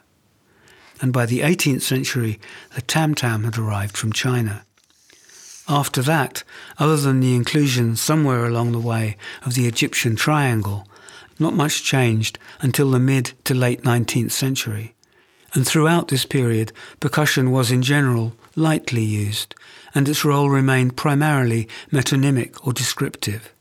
And 1.02 1.12
by 1.12 1.26
the 1.26 1.40
18th 1.40 1.82
century, 1.82 2.40
the 2.76 2.82
tam-tam 2.84 3.46
had 3.46 3.58
arrived 3.58 3.98
from 3.98 4.14
China. 4.14 4.64
After 5.68 6.04
that, 6.04 6.44
other 6.78 6.98
than 6.98 7.20
the 7.20 7.36
inclusion 7.36 7.96
somewhere 7.96 8.46
along 8.46 8.74
the 8.74 8.80
way 8.80 9.18
of 9.44 9.56
the 9.56 9.66
Egyptian 9.66 10.16
triangle, 10.16 10.88
not 11.40 11.54
much 11.54 11.84
changed 11.84 12.40
until 12.62 12.92
the 12.92 13.00
mid 13.00 13.34
to 13.46 13.54
late 13.54 13.84
19th 13.84 14.32
century. 14.32 14.94
And 15.54 15.66
throughout 15.66 16.10
this 16.10 16.26
period, 16.26 16.72
percussion 17.00 17.52
was 17.52 17.72
in 17.72 17.82
general 17.82 18.34
lightly 18.56 19.04
used, 19.04 19.56
and 19.96 20.08
its 20.10 20.26
role 20.26 20.50
remained 20.50 20.98
primarily 20.98 21.68
metonymic 21.92 22.66
or 22.66 22.74
descriptive. 22.74 23.54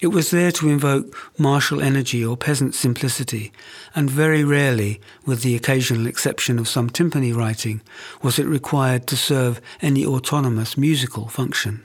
It 0.00 0.08
was 0.08 0.30
there 0.30 0.50
to 0.52 0.68
invoke 0.68 1.14
martial 1.38 1.82
energy 1.82 2.24
or 2.24 2.36
peasant 2.36 2.74
simplicity, 2.74 3.52
and 3.94 4.08
very 4.08 4.44
rarely, 4.44 5.00
with 5.26 5.42
the 5.42 5.54
occasional 5.54 6.06
exception 6.06 6.58
of 6.58 6.68
some 6.68 6.88
timpani 6.88 7.34
writing, 7.36 7.82
was 8.22 8.38
it 8.38 8.46
required 8.46 9.06
to 9.08 9.16
serve 9.16 9.60
any 9.82 10.06
autonomous 10.06 10.78
musical 10.78 11.28
function. 11.28 11.84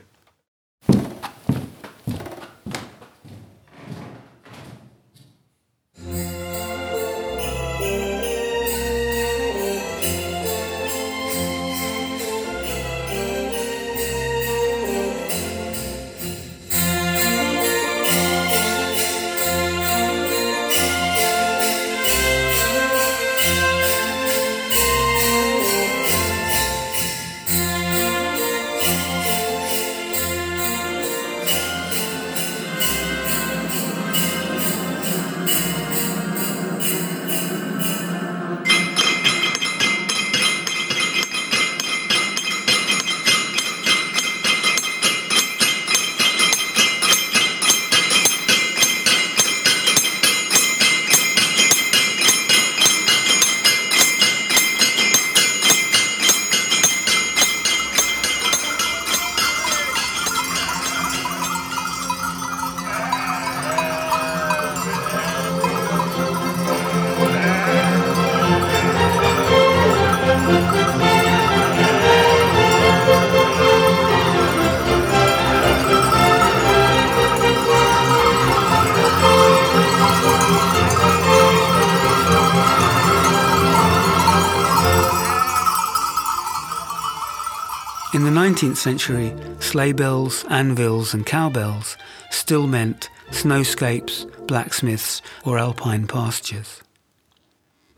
19th 88.56 88.76
century, 88.78 89.34
sleigh 89.60 89.92
bells, 89.92 90.46
anvils, 90.48 91.12
and 91.12 91.26
cowbells 91.26 91.98
still 92.30 92.66
meant 92.66 93.10
snowscapes, 93.28 94.24
blacksmiths, 94.46 95.20
or 95.44 95.58
alpine 95.58 96.06
pastures. 96.06 96.80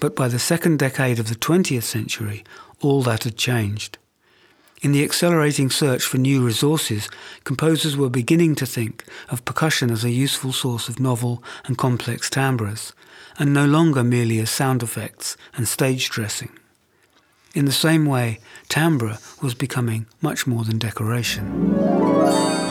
But 0.00 0.16
by 0.16 0.26
the 0.26 0.40
second 0.40 0.80
decade 0.80 1.20
of 1.20 1.28
the 1.28 1.36
20th 1.36 1.84
century, 1.84 2.42
all 2.80 3.04
that 3.04 3.22
had 3.22 3.36
changed. 3.36 3.98
In 4.82 4.90
the 4.90 5.04
accelerating 5.04 5.70
search 5.70 6.02
for 6.02 6.18
new 6.18 6.44
resources, 6.44 7.08
composers 7.44 7.96
were 7.96 8.10
beginning 8.10 8.56
to 8.56 8.66
think 8.66 9.04
of 9.28 9.44
percussion 9.44 9.92
as 9.92 10.02
a 10.02 10.10
useful 10.10 10.52
source 10.52 10.88
of 10.88 10.98
novel 10.98 11.40
and 11.66 11.78
complex 11.78 12.28
timbres, 12.28 12.92
and 13.38 13.54
no 13.54 13.64
longer 13.64 14.02
merely 14.02 14.40
as 14.40 14.50
sound 14.50 14.82
effects 14.82 15.36
and 15.54 15.68
stage 15.68 16.10
dressing. 16.10 16.57
In 17.54 17.64
the 17.64 17.72
same 17.72 18.04
way, 18.04 18.40
timbre 18.68 19.18
was 19.42 19.54
becoming 19.54 20.06
much 20.20 20.46
more 20.46 20.64
than 20.64 20.78
decoration. 20.78 22.67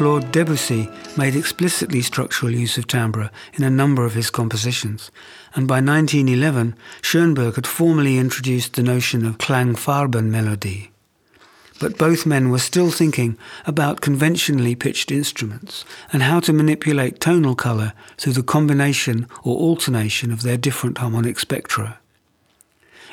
Claude 0.00 0.32
Debussy 0.32 0.88
made 1.14 1.36
explicitly 1.36 2.00
structural 2.00 2.50
use 2.50 2.78
of 2.78 2.86
timbre 2.86 3.30
in 3.52 3.62
a 3.62 3.68
number 3.68 4.06
of 4.06 4.14
his 4.14 4.30
compositions, 4.30 5.10
and 5.54 5.68
by 5.68 5.74
1911 5.74 6.74
Schoenberg 7.02 7.56
had 7.56 7.66
formally 7.66 8.16
introduced 8.16 8.72
the 8.72 8.82
notion 8.82 9.26
of 9.26 9.36
Klangfarbenmelodie. 9.36 10.88
But 11.78 11.98
both 11.98 12.24
men 12.24 12.48
were 12.48 12.58
still 12.58 12.90
thinking 12.90 13.36
about 13.66 14.00
conventionally 14.00 14.74
pitched 14.74 15.12
instruments 15.12 15.84
and 16.14 16.22
how 16.22 16.40
to 16.40 16.52
manipulate 16.54 17.20
tonal 17.20 17.54
color 17.54 17.92
through 18.16 18.32
the 18.32 18.42
combination 18.42 19.26
or 19.44 19.58
alternation 19.58 20.32
of 20.32 20.40
their 20.40 20.56
different 20.56 20.96
harmonic 20.96 21.38
spectra. 21.38 21.99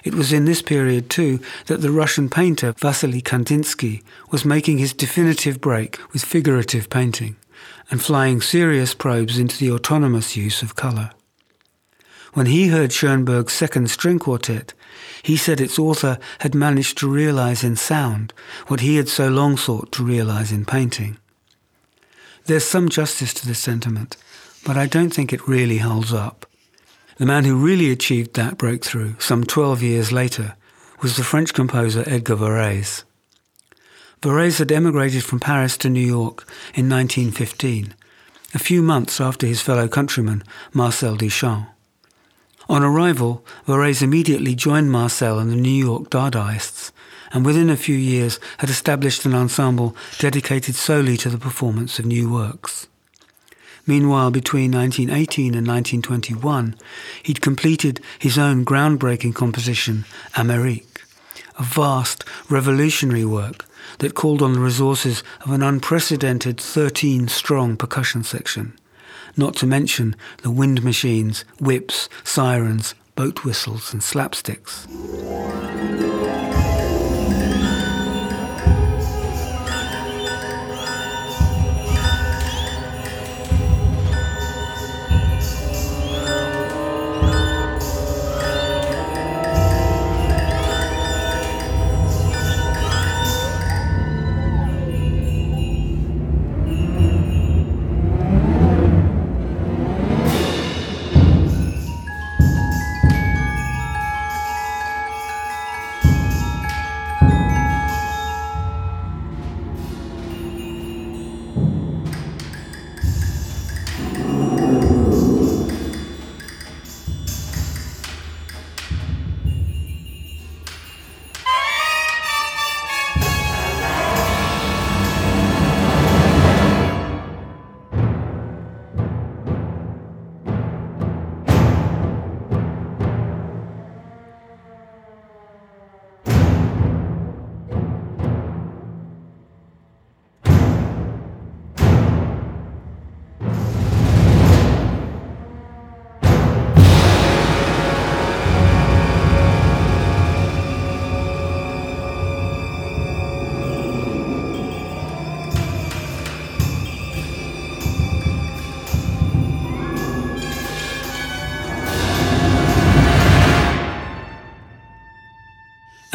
It 0.04 0.16
was 0.16 0.32
in 0.32 0.46
this 0.46 0.62
period, 0.62 1.10
too, 1.10 1.40
that 1.66 1.82
the 1.82 1.92
Russian 1.92 2.30
painter 2.30 2.74
Vasily 2.78 3.22
Kandinsky 3.22 4.04
was 4.32 4.46
making 4.46 4.78
his 4.78 4.94
definitive 4.94 5.60
break 5.60 6.00
with 6.14 6.24
figurative 6.24 6.90
painting 6.90 7.36
and 7.90 8.02
flying 8.02 8.42
serious 8.42 8.94
probes 8.94 9.38
into 9.38 9.58
the 9.58 9.72
autonomous 9.72 10.36
use 10.36 10.62
of 10.62 10.76
colour. 10.76 11.12
When 12.34 12.46
he 12.46 12.68
heard 12.68 12.92
Schoenberg's 12.92 13.54
second 13.54 13.90
string 13.90 14.20
quartet, 14.20 14.74
he 15.24 15.38
said 15.38 15.60
its 15.60 15.80
author 15.80 16.20
had 16.40 16.54
managed 16.54 16.98
to 17.00 17.10
realize 17.10 17.64
in 17.64 17.76
sound 17.76 18.34
what 18.68 18.82
he 18.82 18.98
had 18.98 19.10
so 19.10 19.30
long 19.30 19.58
sought 19.58 19.92
to 19.94 20.04
realize 20.04 20.52
in 20.52 20.66
painting. 20.66 21.18
There's 22.46 22.64
some 22.64 22.90
justice 22.90 23.34
to 23.36 23.48
this 23.48 23.60
sentiment, 23.60 24.18
but 24.66 24.78
I 24.78 24.86
don't 24.86 25.10
think 25.10 25.34
it 25.34 25.48
really 25.48 25.80
holds 25.80 26.14
up. 26.14 26.46
The 27.18 27.26
man 27.26 27.46
who 27.46 27.56
really 27.56 27.90
achieved 27.90 28.36
that 28.36 28.60
breakthrough 28.60 29.16
some 29.18 29.44
12 29.44 29.82
years 29.82 30.12
later 30.12 30.56
was 31.02 31.18
the 31.18 31.24
French 31.24 31.52
composer 31.52 32.04
Edgar 32.06 32.36
Varèse. 32.36 33.06
Varèse 34.22 34.60
had 34.60 34.72
emigrated 34.72 35.24
from 35.24 35.40
Paris 35.40 35.78
to 35.78 35.90
New 35.90 36.06
York 36.06 36.48
in 36.76 36.88
1915, 36.88 37.96
a 38.54 38.60
few 38.60 38.84
months 38.84 39.20
after 39.20 39.48
his 39.48 39.62
fellow 39.64 39.88
countryman 39.88 40.44
Marcel 40.74 41.16
Duchamp. 41.16 41.68
On 42.70 42.84
arrival, 42.84 43.44
Varèse 43.66 44.04
immediately 44.04 44.54
joined 44.54 44.92
Marcel 44.92 45.40
and 45.40 45.50
the 45.50 45.56
New 45.56 45.70
York 45.70 46.12
Dadaists, 46.12 46.92
and 47.32 47.44
within 47.44 47.72
a 47.72 47.78
few 47.78 47.98
years 47.98 48.40
had 48.60 48.70
established 48.70 49.26
an 49.26 49.34
ensemble 49.34 49.98
dedicated 50.20 50.76
solely 50.76 51.18
to 51.18 51.30
the 51.30 51.40
performance 51.40 51.98
of 51.98 52.06
new 52.06 52.32
works. 52.32 52.88
Meanwhile, 53.88 54.32
between 54.32 54.74
1918 54.74 55.56
and 55.56 55.66
1921, 55.66 56.76
he'd 57.24 57.42
completed 57.42 58.02
his 58.20 58.38
own 58.38 58.66
groundbreaking 58.66 59.34
composition, 59.34 60.04
Amérique, 60.34 61.02
a 61.58 61.64
vast, 61.64 62.26
revolutionary 62.50 63.24
work 63.24 63.66
that 64.00 64.14
called 64.14 64.42
on 64.42 64.52
the 64.52 64.60
resources 64.60 65.24
of 65.42 65.52
an 65.52 65.64
unprecedented 65.64 66.60
13 66.60 67.30
strong 67.30 67.78
percussion 67.78 68.26
section, 68.26 68.78
not 69.38 69.56
to 69.56 69.66
mention 69.66 70.18
the 70.44 70.52
wind 70.52 70.84
machines, 70.84 71.46
whips, 71.62 72.10
sirens, 72.26 72.94
boat 73.16 73.46
whistles, 73.46 73.94
and 73.94 74.02
slapsticks. 74.02 74.86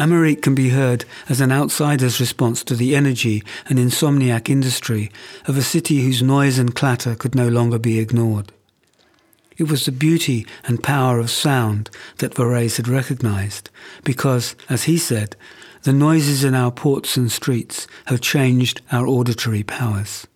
Amérique 0.03 0.41
can 0.41 0.53
be 0.53 0.67
heard 0.67 1.05
as 1.29 1.39
an 1.39 1.49
outsider's 1.49 2.19
response 2.19 2.61
to 2.65 2.75
the 2.75 2.93
energy 2.93 3.41
and 3.69 3.79
insomniac 3.79 4.49
industry 4.49 5.09
of 5.47 5.55
a 5.55 5.61
city 5.61 6.01
whose 6.01 6.21
noise 6.21 6.59
and 6.59 6.75
clatter 6.75 7.15
could 7.15 7.35
no 7.35 7.47
longer 7.47 7.79
be 7.79 7.99
ignored. 7.99 8.51
It 9.57 9.69
was 9.69 9.85
the 9.85 9.93
beauty 9.93 10.45
and 10.65 10.83
power 10.83 11.19
of 11.19 11.29
sound 11.29 11.89
that 12.17 12.33
Varèse 12.33 12.75
had 12.75 12.89
recognized, 12.89 13.69
because, 14.03 14.57
as 14.67 14.83
he 14.83 14.97
said, 14.97 15.37
the 15.83 15.93
noises 15.93 16.43
in 16.43 16.53
our 16.53 16.71
ports 16.71 17.15
and 17.15 17.31
streets 17.31 17.87
have 18.07 18.19
changed 18.19 18.81
our 18.91 19.07
auditory 19.07 19.63
powers. 19.63 20.27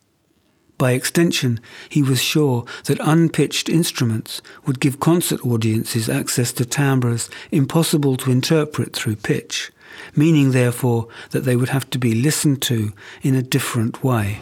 By 0.78 0.92
extension, 0.92 1.58
he 1.88 2.04
was 2.04 2.22
sure 2.22 2.64
that 2.84 3.00
unpitched 3.00 3.68
instruments 3.68 4.40
would 4.64 4.78
give 4.78 5.00
concert 5.00 5.44
audiences 5.44 6.08
access 6.08 6.52
to 6.52 6.64
timbres 6.64 7.28
impossible 7.50 8.16
to 8.18 8.30
interpret 8.30 8.94
through 8.94 9.16
pitch, 9.16 9.72
meaning 10.14 10.52
therefore 10.52 11.08
that 11.30 11.40
they 11.40 11.56
would 11.56 11.70
have 11.70 11.90
to 11.90 11.98
be 11.98 12.14
listened 12.14 12.62
to 12.62 12.92
in 13.22 13.34
a 13.34 13.42
different 13.42 14.04
way. 14.04 14.38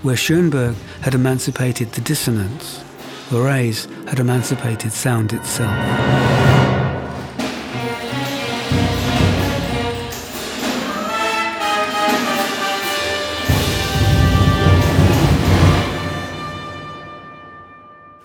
Where 0.00 0.16
Schoenberg 0.16 0.76
had 1.02 1.14
emancipated 1.14 1.92
the 1.92 2.00
dissonance, 2.00 2.82
Varèse 3.28 3.86
had 4.08 4.18
emancipated 4.18 4.90
sound 4.90 5.34
itself. 5.34 6.59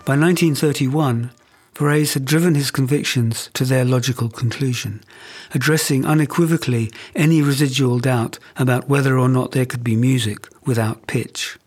By 0.05 0.11
1931, 0.11 1.31
Varèse 1.73 2.13
had 2.13 2.25
driven 2.25 2.53
his 2.53 2.69
convictions 2.69 3.49
to 3.55 3.65
their 3.65 3.83
logical 3.83 4.29
conclusion, 4.29 5.03
addressing 5.51 6.05
unequivocally 6.05 6.91
any 7.15 7.41
residual 7.41 7.97
doubt 7.97 8.37
about 8.55 8.87
whether 8.87 9.17
or 9.17 9.27
not 9.27 9.53
there 9.53 9.65
could 9.65 9.83
be 9.83 9.95
music 9.95 10.47
without 10.63 11.07
pitch. 11.07 11.57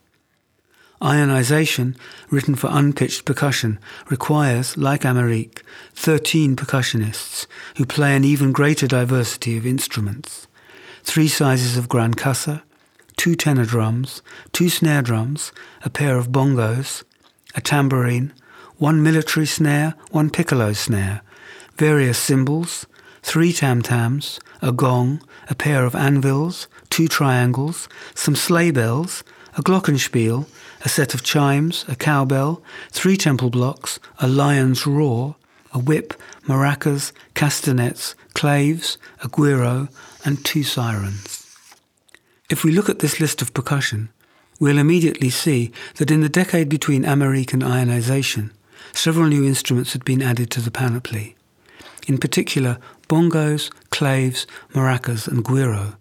Ionization, 1.03 1.97
written 2.31 2.55
for 2.55 2.71
unpitched 2.71 3.25
percussion, 3.25 3.81
requires, 4.09 4.77
like 4.77 5.03
Amérique, 5.03 5.63
13 5.95 6.55
percussionists 6.55 7.49
who 7.77 7.85
play 7.85 8.15
an 8.15 8.23
even 8.23 8.53
greater 8.53 8.87
diversity 8.87 9.57
of 9.57 9.67
instruments. 9.67 10.47
Three 11.03 11.27
sizes 11.27 11.77
of 11.77 11.89
grand 11.89 12.17
cassa, 12.17 12.63
two 13.17 13.35
tenor 13.35 13.65
drums, 13.65 14.23
two 14.53 14.69
snare 14.69 15.03
drums, 15.03 15.51
a 15.85 15.91
pair 15.91 16.17
of 16.17 16.29
bongos, 16.29 17.03
a 17.55 17.61
tambourine, 17.61 18.33
one 18.77 19.03
military 19.03 19.47
snare, 19.47 19.95
one 20.11 20.31
piccolo 20.31 20.73
snare, 20.73 21.23
various 21.77 22.19
cymbals, 22.19 22.87
three 23.23 23.53
tam-tams, 23.53 24.39
a 24.63 24.73
gong, 24.73 25.23
a 25.49 25.55
pair 25.55 25.85
of 25.85 25.95
anvils, 25.95 26.69
two 26.91 27.09
triangles, 27.09 27.89
some 28.15 28.37
sleigh 28.37 28.71
bells, 28.71 29.25
a 29.57 29.63
glockenspiel, 29.63 30.47
a 30.85 30.89
set 30.89 31.15
of 31.15 31.23
chimes, 31.23 31.85
a 31.89 31.97
cowbell, 31.97 32.63
three 32.91 33.17
temple 33.17 33.51
blocks, 33.51 33.99
a 34.19 34.29
lion's 34.29 34.87
roar, 34.87 35.37
a 35.73 35.79
whip, 35.79 36.15
maracas, 36.47 37.13
castanets, 37.35 38.15
claves, 38.35 38.99
a 39.23 39.29
guiro, 39.29 39.89
and 40.25 40.45
two 40.45 40.63
sirens. 40.63 41.45
If 42.49 42.65
we 42.65 42.73
look 42.73 42.89
at 42.89 43.01
this 43.01 43.21
list 43.21 43.43
of 43.43 43.53
percussion, 43.53 44.09
we'll 44.59 44.79
immediately 44.79 45.31
see 45.31 45.73
that 45.97 46.11
in 46.11 46.21
the 46.21 46.29
decade 46.29 46.69
between 46.69 47.05
Amérique 47.05 47.53
and 47.53 47.63
ionization, 47.63 48.53
several 48.93 49.27
new 49.27 49.45
instruments 49.45 49.93
had 49.93 50.05
been 50.05 50.23
added 50.23 50.51
to 50.51 50.61
the 50.61 50.71
panoply. 50.71 51.37
In 52.07 52.19
particular, 52.19 52.79
bongos, 53.09 53.71
claves, 53.91 54.47
maracas, 54.73 55.29
and 55.29 55.45
guiro, 55.45 55.97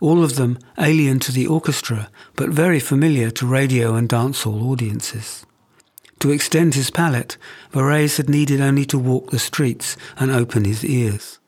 all 0.00 0.22
of 0.22 0.36
them 0.36 0.58
alien 0.78 1.18
to 1.20 1.32
the 1.32 1.46
orchestra 1.46 2.08
but 2.36 2.50
very 2.50 2.80
familiar 2.80 3.30
to 3.32 3.46
radio 3.46 3.94
and 3.94 4.08
dancehall 4.08 4.62
audiences. 4.62 5.44
To 6.20 6.30
extend 6.30 6.74
his 6.74 6.90
palette, 6.90 7.36
Varèse 7.72 8.16
had 8.16 8.28
needed 8.28 8.60
only 8.60 8.84
to 8.86 8.98
walk 8.98 9.30
the 9.30 9.38
streets 9.38 9.96
and 10.18 10.30
open 10.30 10.64
his 10.64 10.84
ears. 10.84 11.38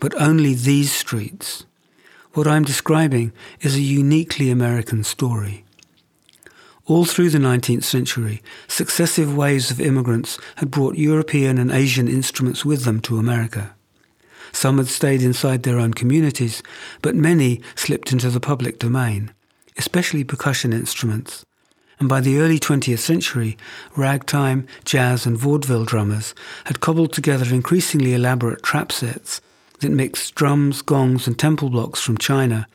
But 0.00 0.14
only 0.20 0.54
these 0.54 0.90
streets. 0.90 1.66
What 2.32 2.46
I'm 2.46 2.64
describing 2.64 3.32
is 3.60 3.76
a 3.76 3.80
uniquely 3.80 4.50
American 4.50 5.04
story. 5.04 5.65
All 6.86 7.04
through 7.04 7.30
the 7.30 7.38
19th 7.38 7.82
century, 7.82 8.42
successive 8.68 9.36
waves 9.36 9.72
of 9.72 9.80
immigrants 9.80 10.38
had 10.56 10.70
brought 10.70 10.94
European 10.94 11.58
and 11.58 11.72
Asian 11.72 12.06
instruments 12.06 12.64
with 12.64 12.84
them 12.84 13.00
to 13.00 13.18
America. 13.18 13.74
Some 14.52 14.78
had 14.78 14.86
stayed 14.86 15.20
inside 15.20 15.64
their 15.64 15.80
own 15.80 15.94
communities, 15.94 16.62
but 17.02 17.16
many 17.16 17.60
slipped 17.74 18.12
into 18.12 18.30
the 18.30 18.38
public 18.38 18.78
domain, 18.78 19.32
especially 19.76 20.22
percussion 20.22 20.72
instruments. 20.72 21.44
And 21.98 22.08
by 22.08 22.20
the 22.20 22.38
early 22.38 22.60
20th 22.60 23.00
century, 23.00 23.58
ragtime, 23.96 24.68
jazz, 24.84 25.26
and 25.26 25.36
vaudeville 25.36 25.86
drummers 25.86 26.34
had 26.66 26.78
cobbled 26.78 27.12
together 27.12 27.52
increasingly 27.52 28.14
elaborate 28.14 28.62
trap 28.62 28.92
sets 28.92 29.40
that 29.80 29.90
mixed 29.90 30.36
drums, 30.36 30.82
gongs, 30.82 31.26
and 31.26 31.36
temple 31.36 31.68
blocks 31.68 32.00
from 32.00 32.16
China, 32.16 32.68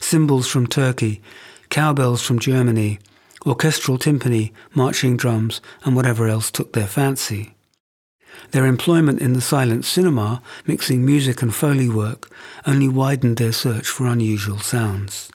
cymbals 0.00 0.48
from 0.48 0.66
Turkey, 0.66 1.22
cowbells 1.70 2.20
from 2.20 2.38
Germany, 2.38 2.98
orchestral 3.46 3.98
timpani, 3.98 4.52
marching 4.74 5.16
drums, 5.16 5.60
and 5.84 5.94
whatever 5.94 6.28
else 6.28 6.50
took 6.50 6.72
their 6.72 6.86
fancy. 6.86 7.54
Their 8.50 8.66
employment 8.66 9.20
in 9.20 9.32
the 9.32 9.40
silent 9.40 9.84
cinema, 9.84 10.42
mixing 10.66 11.04
music 11.04 11.42
and 11.42 11.54
foley 11.54 11.88
work, 11.88 12.30
only 12.66 12.88
widened 12.88 13.36
their 13.36 13.52
search 13.52 13.86
for 13.88 14.06
unusual 14.06 14.58
sounds. 14.58 15.30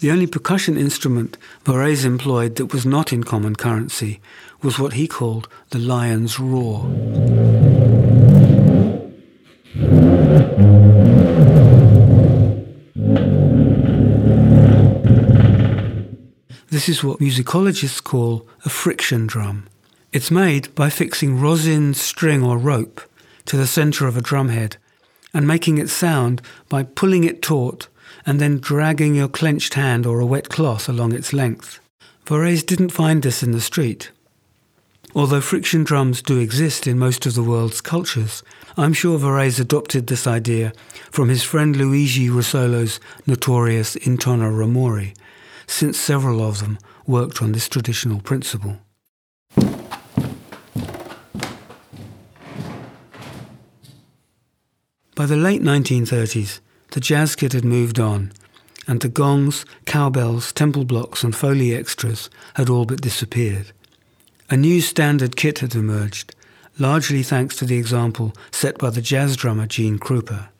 The 0.00 0.10
only 0.10 0.26
percussion 0.26 0.76
instrument 0.76 1.38
Varèse 1.64 2.04
employed 2.04 2.56
that 2.56 2.72
was 2.72 2.84
not 2.84 3.12
in 3.12 3.22
common 3.22 3.54
currency 3.54 4.20
was 4.60 4.76
what 4.76 4.94
he 4.94 5.06
called 5.06 5.48
the 5.70 5.78
lion's 5.78 6.40
roar. 6.40 7.61
This 16.72 16.88
is 16.88 17.04
what 17.04 17.18
musicologists 17.18 18.02
call 18.02 18.46
a 18.64 18.70
friction 18.70 19.26
drum. 19.26 19.68
It's 20.10 20.30
made 20.30 20.74
by 20.74 20.88
fixing 20.88 21.38
rosin, 21.38 21.92
string, 21.92 22.42
or 22.42 22.56
rope 22.56 23.02
to 23.44 23.58
the 23.58 23.66
center 23.66 24.06
of 24.06 24.16
a 24.16 24.22
drumhead 24.22 24.76
and 25.34 25.46
making 25.46 25.76
it 25.76 25.90
sound 25.90 26.40
by 26.70 26.84
pulling 26.84 27.24
it 27.24 27.42
taut 27.42 27.88
and 28.24 28.40
then 28.40 28.58
dragging 28.58 29.14
your 29.14 29.28
clenched 29.28 29.74
hand 29.74 30.06
or 30.06 30.18
a 30.18 30.24
wet 30.24 30.48
cloth 30.48 30.88
along 30.88 31.12
its 31.12 31.34
length. 31.34 31.78
Varèse 32.24 32.64
didn't 32.64 32.88
find 32.88 33.22
this 33.22 33.42
in 33.42 33.52
the 33.52 33.60
street. 33.60 34.10
Although 35.14 35.42
friction 35.42 35.84
drums 35.84 36.22
do 36.22 36.38
exist 36.38 36.86
in 36.86 36.98
most 36.98 37.26
of 37.26 37.34
the 37.34 37.42
world's 37.42 37.82
cultures, 37.82 38.42
I'm 38.78 38.94
sure 38.94 39.18
Varèse 39.18 39.60
adopted 39.60 40.06
this 40.06 40.26
idea 40.26 40.72
from 41.10 41.28
his 41.28 41.42
friend 41.42 41.76
Luigi 41.76 42.30
Russolo's 42.30 42.98
notorious 43.26 43.94
Intonarumori, 43.96 45.14
since 45.72 45.98
several 45.98 46.42
of 46.42 46.60
them 46.60 46.78
worked 47.06 47.40
on 47.40 47.52
this 47.52 47.68
traditional 47.68 48.20
principle. 48.20 48.76
By 55.14 55.26
the 55.26 55.36
late 55.36 55.62
1930s, 55.62 56.60
the 56.90 57.00
jazz 57.00 57.34
kit 57.34 57.54
had 57.54 57.64
moved 57.64 57.98
on, 57.98 58.32
and 58.86 59.00
the 59.00 59.08
gongs, 59.08 59.64
cowbells, 59.86 60.52
temple 60.52 60.84
blocks, 60.84 61.24
and 61.24 61.34
foley 61.34 61.74
extras 61.74 62.28
had 62.54 62.68
all 62.68 62.84
but 62.84 63.00
disappeared. 63.00 63.72
A 64.50 64.56
new 64.56 64.82
standard 64.82 65.36
kit 65.36 65.60
had 65.60 65.74
emerged, 65.74 66.34
largely 66.78 67.22
thanks 67.22 67.56
to 67.56 67.64
the 67.64 67.78
example 67.78 68.34
set 68.50 68.76
by 68.76 68.90
the 68.90 69.00
jazz 69.00 69.36
drummer 69.36 69.66
Gene 69.66 69.98
Krupa. 69.98 70.51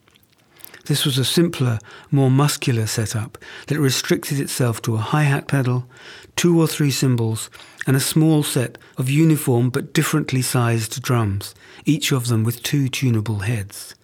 This 0.86 1.04
was 1.04 1.16
a 1.16 1.24
simpler, 1.24 1.78
more 2.10 2.30
muscular 2.30 2.86
setup 2.86 3.38
that 3.68 3.78
restricted 3.78 4.40
itself 4.40 4.82
to 4.82 4.96
a 4.96 4.98
hi-hat 4.98 5.46
pedal, 5.46 5.88
two 6.34 6.60
or 6.60 6.66
three 6.66 6.90
cymbals, 6.90 7.50
and 7.86 7.96
a 7.96 8.00
small 8.00 8.42
set 8.42 8.78
of 8.96 9.08
uniform 9.08 9.70
but 9.70 9.92
differently 9.92 10.42
sized 10.42 11.00
drums, 11.00 11.54
each 11.84 12.10
of 12.10 12.26
them 12.26 12.42
with 12.42 12.62
two 12.62 12.88
tunable 12.88 13.40
heads. 13.40 13.94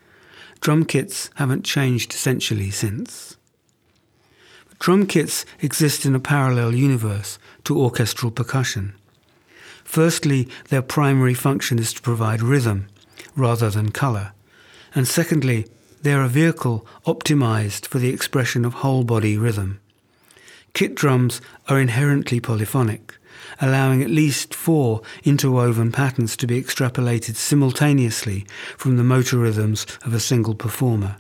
Drum 0.61 0.85
kits 0.85 1.31
haven't 1.35 1.64
changed 1.64 2.14
essentially 2.14 2.70
since. 2.70 3.37
Drum 4.79 5.07
kits 5.07 5.45
exist 5.61 6.07
in 6.07 6.14
a 6.14 6.20
parallel 6.20 6.74
universe 6.74 7.39
to 7.64 7.79
orchestral 7.79 8.31
percussion. 8.31 8.95
Firstly, 9.83 10.49
their 10.68 10.83
primary 10.83 11.35
function 11.35 11.79
is 11.79 11.93
to 11.95 12.03
provide 12.03 12.43
rhythm 12.43 12.87
rather 13.35 13.70
than 13.70 13.91
color. 13.91 14.33
And 14.95 15.09
secondly, 15.09 15.66
they're 16.03 16.22
a 16.22 16.28
vehicle 16.28 16.86
optimized 17.07 17.86
for 17.86 17.99
the 17.99 18.11
expression 18.11 18.64
of 18.64 18.74
whole 18.74 19.05
body 19.05 19.36
rhythm. 19.36 19.80
Kit 20.72 20.94
drums 20.94 21.40
are 21.68 21.80
inherently 21.80 22.40
polyphonic, 22.40 23.16
allowing 23.61 24.03
at 24.03 24.11
least 24.11 24.55
four 24.55 25.03
interwoven 25.24 25.90
patterns 25.90 26.36
to 26.36 26.46
be 26.46 26.61
extrapolated 26.61 27.36
simultaneously 27.36 28.46
from 28.76 28.96
the 28.96 29.05
motor 29.05 29.38
rhythms 29.38 29.86
of 30.05 30.14
a 30.14 30.20
single 30.20 30.55
performer. 30.55 31.16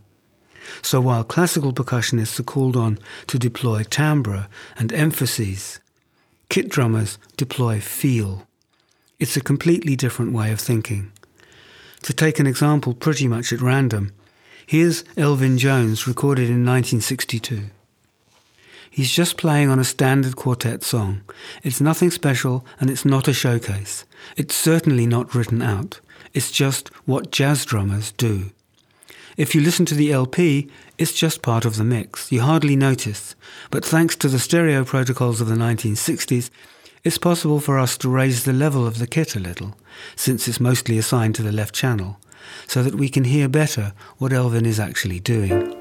So 0.82 1.00
while 1.00 1.24
classical 1.24 1.72
percussionists 1.72 2.38
are 2.38 2.44
called 2.44 2.76
on 2.76 2.98
to 3.28 3.38
deploy 3.38 3.82
timbre 3.84 4.48
and 4.76 4.92
emphases, 4.92 5.80
kit 6.48 6.68
drummers 6.68 7.18
deploy 7.36 7.80
feel. 7.80 8.46
It's 9.18 9.36
a 9.36 9.40
completely 9.40 9.96
different 9.96 10.32
way 10.32 10.52
of 10.52 10.60
thinking. 10.60 11.10
To 12.02 12.12
take 12.12 12.38
an 12.38 12.46
example 12.46 12.94
pretty 12.94 13.26
much 13.26 13.52
at 13.52 13.60
random, 13.60 14.12
here's 14.68 15.02
Elvin 15.16 15.56
Jones 15.56 16.06
recorded 16.06 16.50
in 16.50 16.62
1962. 16.62 17.70
He's 18.90 19.10
just 19.10 19.38
playing 19.38 19.70
on 19.70 19.78
a 19.78 19.84
standard 19.84 20.36
quartet 20.36 20.82
song. 20.82 21.22
It's 21.62 21.80
nothing 21.80 22.10
special 22.10 22.66
and 22.78 22.90
it's 22.90 23.06
not 23.06 23.28
a 23.28 23.32
showcase. 23.32 24.04
It's 24.36 24.54
certainly 24.54 25.06
not 25.06 25.34
written 25.34 25.62
out. 25.62 26.00
It's 26.34 26.50
just 26.50 26.88
what 27.06 27.30
jazz 27.30 27.64
drummers 27.64 28.12
do. 28.12 28.50
If 29.38 29.54
you 29.54 29.62
listen 29.62 29.86
to 29.86 29.94
the 29.94 30.12
LP, 30.12 30.68
it's 30.98 31.14
just 31.14 31.40
part 31.40 31.64
of 31.64 31.76
the 31.76 31.84
mix. 31.84 32.30
You 32.30 32.42
hardly 32.42 32.76
notice. 32.76 33.34
But 33.70 33.86
thanks 33.86 34.16
to 34.16 34.28
the 34.28 34.38
stereo 34.38 34.84
protocols 34.84 35.40
of 35.40 35.48
the 35.48 35.54
1960s, 35.54 36.50
it's 37.04 37.16
possible 37.16 37.60
for 37.60 37.78
us 37.78 37.96
to 37.98 38.10
raise 38.10 38.44
the 38.44 38.52
level 38.52 38.86
of 38.86 38.98
the 38.98 39.06
kit 39.06 39.34
a 39.34 39.40
little, 39.40 39.78
since 40.14 40.46
it's 40.46 40.60
mostly 40.60 40.98
assigned 40.98 41.36
to 41.36 41.42
the 41.42 41.52
left 41.52 41.74
channel, 41.74 42.20
so 42.66 42.82
that 42.82 42.94
we 42.94 43.08
can 43.08 43.24
hear 43.24 43.48
better 43.48 43.92
what 44.18 44.32
Elvin 44.32 44.66
is 44.66 44.80
actually 44.80 45.20
doing. 45.20 45.74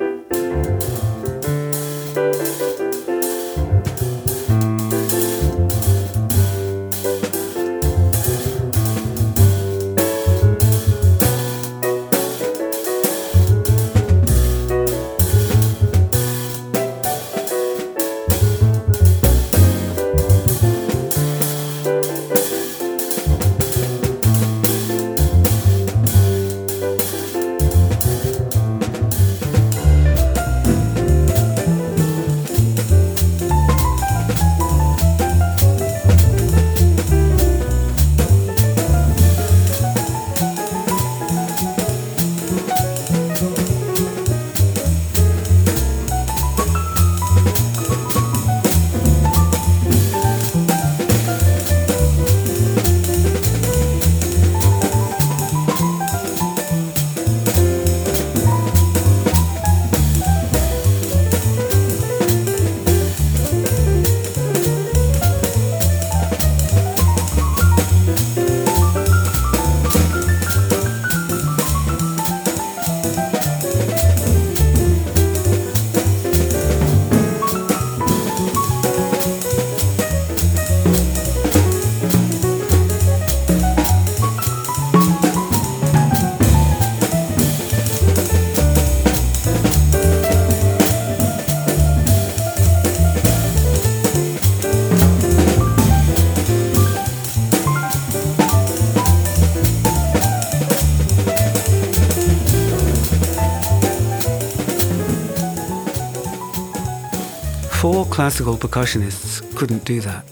Classical 108.17 108.57
percussionists 108.57 109.55
couldn't 109.55 109.85
do 109.85 110.01
that. 110.01 110.25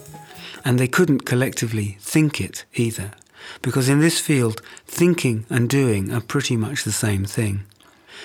And 0.65 0.79
they 0.79 0.87
couldn't 0.87 1.27
collectively 1.27 1.97
think 1.99 2.41
it 2.41 2.65
either, 2.73 3.11
because 3.61 3.87
in 3.87 3.99
this 3.99 4.19
field, 4.19 4.63
thinking 4.87 5.45
and 5.51 5.69
doing 5.69 6.11
are 6.11 6.19
pretty 6.19 6.57
much 6.57 6.83
the 6.83 6.91
same 6.91 7.25
thing. 7.25 7.63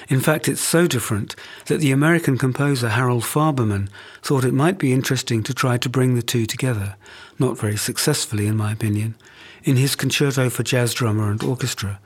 In 0.09 0.19
fact, 0.19 0.49
it's 0.49 0.63
so 0.63 0.87
different 0.87 1.37
that 1.67 1.77
the 1.81 1.93
American 1.93 2.39
composer 2.39 2.89
Harold 2.89 3.23
Farberman 3.23 3.91
thought 4.23 4.47
it 4.47 4.55
might 4.55 4.79
be 4.79 4.95
interesting 4.95 5.43
to 5.43 5.53
try 5.53 5.77
to 5.77 5.91
bring 5.91 6.15
the 6.15 6.23
two 6.23 6.47
together, 6.47 6.97
not 7.39 7.59
very 7.59 7.77
successfully 7.77 8.47
in 8.47 8.57
my 8.57 8.73
opinion, 8.73 9.15
in 9.63 9.77
his 9.77 9.95
concerto 9.95 10.49
for 10.49 10.63
jazz 10.63 10.95
drummer 10.95 11.31
and 11.31 11.43
orchestra, 11.43 12.01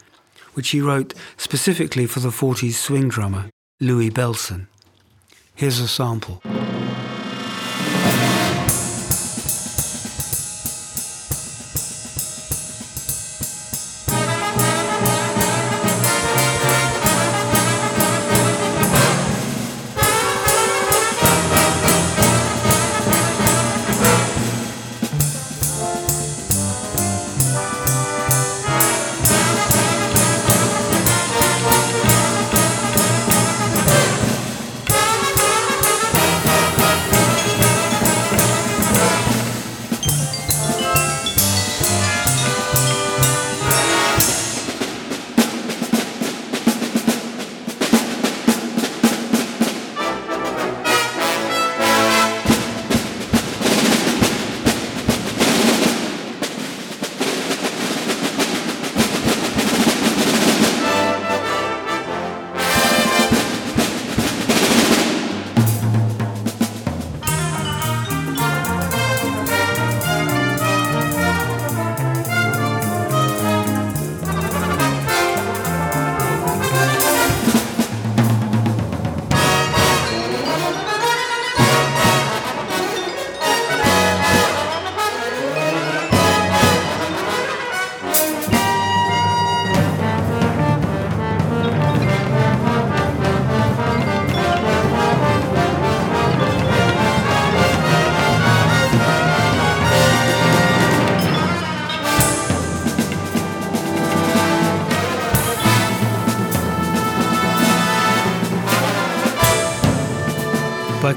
which 0.54 0.70
he 0.70 0.80
wrote 0.80 1.14
specifically 1.36 2.06
for 2.06 2.18
the 2.18 2.30
40s 2.30 2.72
swing 2.72 3.08
drummer 3.08 3.48
Louis 3.80 4.10
Bellson. 4.10 4.66
Here's 5.54 5.78
a 5.78 5.86
sample. 5.86 6.42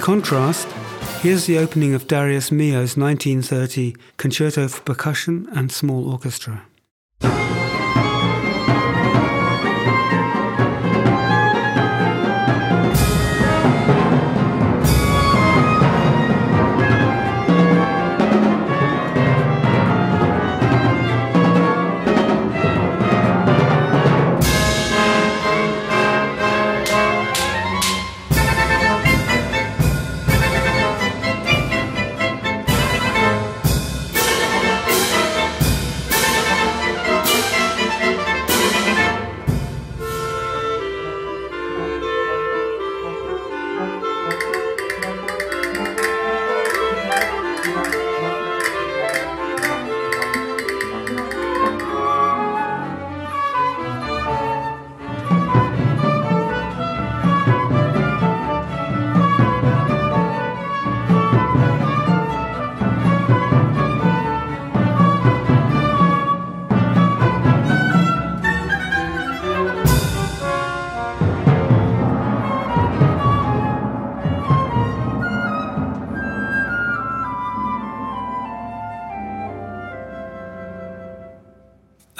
Contrast, 0.08 0.70
Here's 1.20 1.47
the 1.47 1.58
opening 1.58 1.93
of 1.93 2.08
Darius 2.08 2.49
Milhaud's 2.49 2.95
1930 2.95 3.93
Concerto 4.16 4.70
for 4.70 4.82
Percussion 4.84 5.49
and 5.51 5.70
Small 5.70 6.10
Orchestra. 6.10 6.64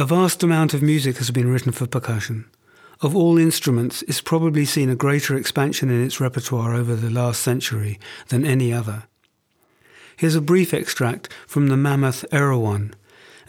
Vast 0.07 0.41
amount 0.41 0.73
of 0.73 0.81
music 0.81 1.17
has 1.17 1.31
been 1.31 1.51
written 1.51 1.73
for 1.73 1.85
percussion. 1.85 2.45
Of 3.01 3.13
all 3.13 3.37
instruments, 3.37 4.03
it's 4.03 4.21
probably 4.21 4.63
seen 4.63 4.89
a 4.89 4.95
greater 4.95 5.35
expansion 5.35 5.89
in 5.89 6.01
its 6.01 6.21
repertoire 6.21 6.73
over 6.73 6.95
the 6.95 7.09
last 7.09 7.41
century 7.41 7.99
than 8.29 8.45
any 8.45 8.71
other. 8.71 9.03
Here's 10.15 10.33
a 10.33 10.39
brief 10.39 10.73
extract 10.73 11.33
from 11.45 11.67
the 11.67 11.75
Mammoth 11.75 12.23
Erewhon, 12.31 12.93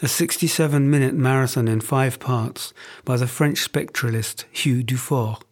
a 0.01 0.09
67 0.09 0.91
minute 0.91 1.13
marathon 1.13 1.69
in 1.69 1.79
five 1.79 2.19
parts 2.19 2.73
by 3.05 3.15
the 3.15 3.25
French 3.25 3.65
spectralist 3.65 4.43
Hugh 4.51 4.83
Dufourt, 4.83 5.43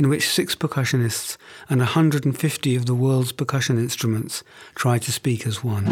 in 0.00 0.08
which 0.08 0.28
six 0.28 0.56
percussionists 0.56 1.36
and 1.68 1.78
150 1.78 2.74
of 2.74 2.86
the 2.86 2.94
world's 2.96 3.30
percussion 3.30 3.78
instruments 3.78 4.42
try 4.74 4.98
to 4.98 5.12
speak 5.12 5.46
as 5.46 5.62
one. 5.62 5.86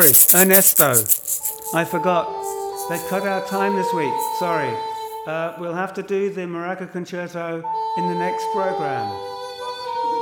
Sorry, 0.00 0.42
Ernesto. 0.44 0.92
I 1.74 1.84
forgot. 1.84 2.28
They 2.88 2.98
cut 3.08 3.26
our 3.26 3.44
time 3.46 3.74
this 3.74 3.92
week. 3.92 4.14
Sorry. 4.38 4.72
Uh, 5.26 5.54
we'll 5.58 5.74
have 5.74 5.92
to 5.94 6.04
do 6.04 6.30
the 6.32 6.42
Maraca 6.42 6.90
Concerto 6.90 7.64
in 7.96 8.06
the 8.06 8.14
next 8.14 8.46
program. 8.52 9.10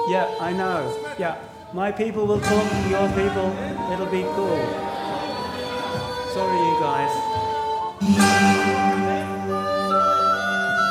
Yeah, 0.08 0.34
I 0.40 0.54
know. 0.54 1.14
Yeah, 1.18 1.36
my 1.74 1.92
people 1.92 2.26
will 2.26 2.40
talk 2.40 2.70
to 2.70 2.88
your 2.88 3.06
people. 3.08 3.52
It'll 3.92 4.06
be 4.06 4.22
cool. 4.34 4.56
Sorry, 6.32 6.58
you 6.58 6.80
guys. 6.80 7.12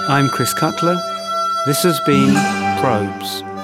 I'm 0.08 0.30
Chris 0.30 0.54
Cutler. 0.54 1.02
This 1.66 1.82
has 1.82 2.00
been 2.02 2.36
Probes. 2.80 3.55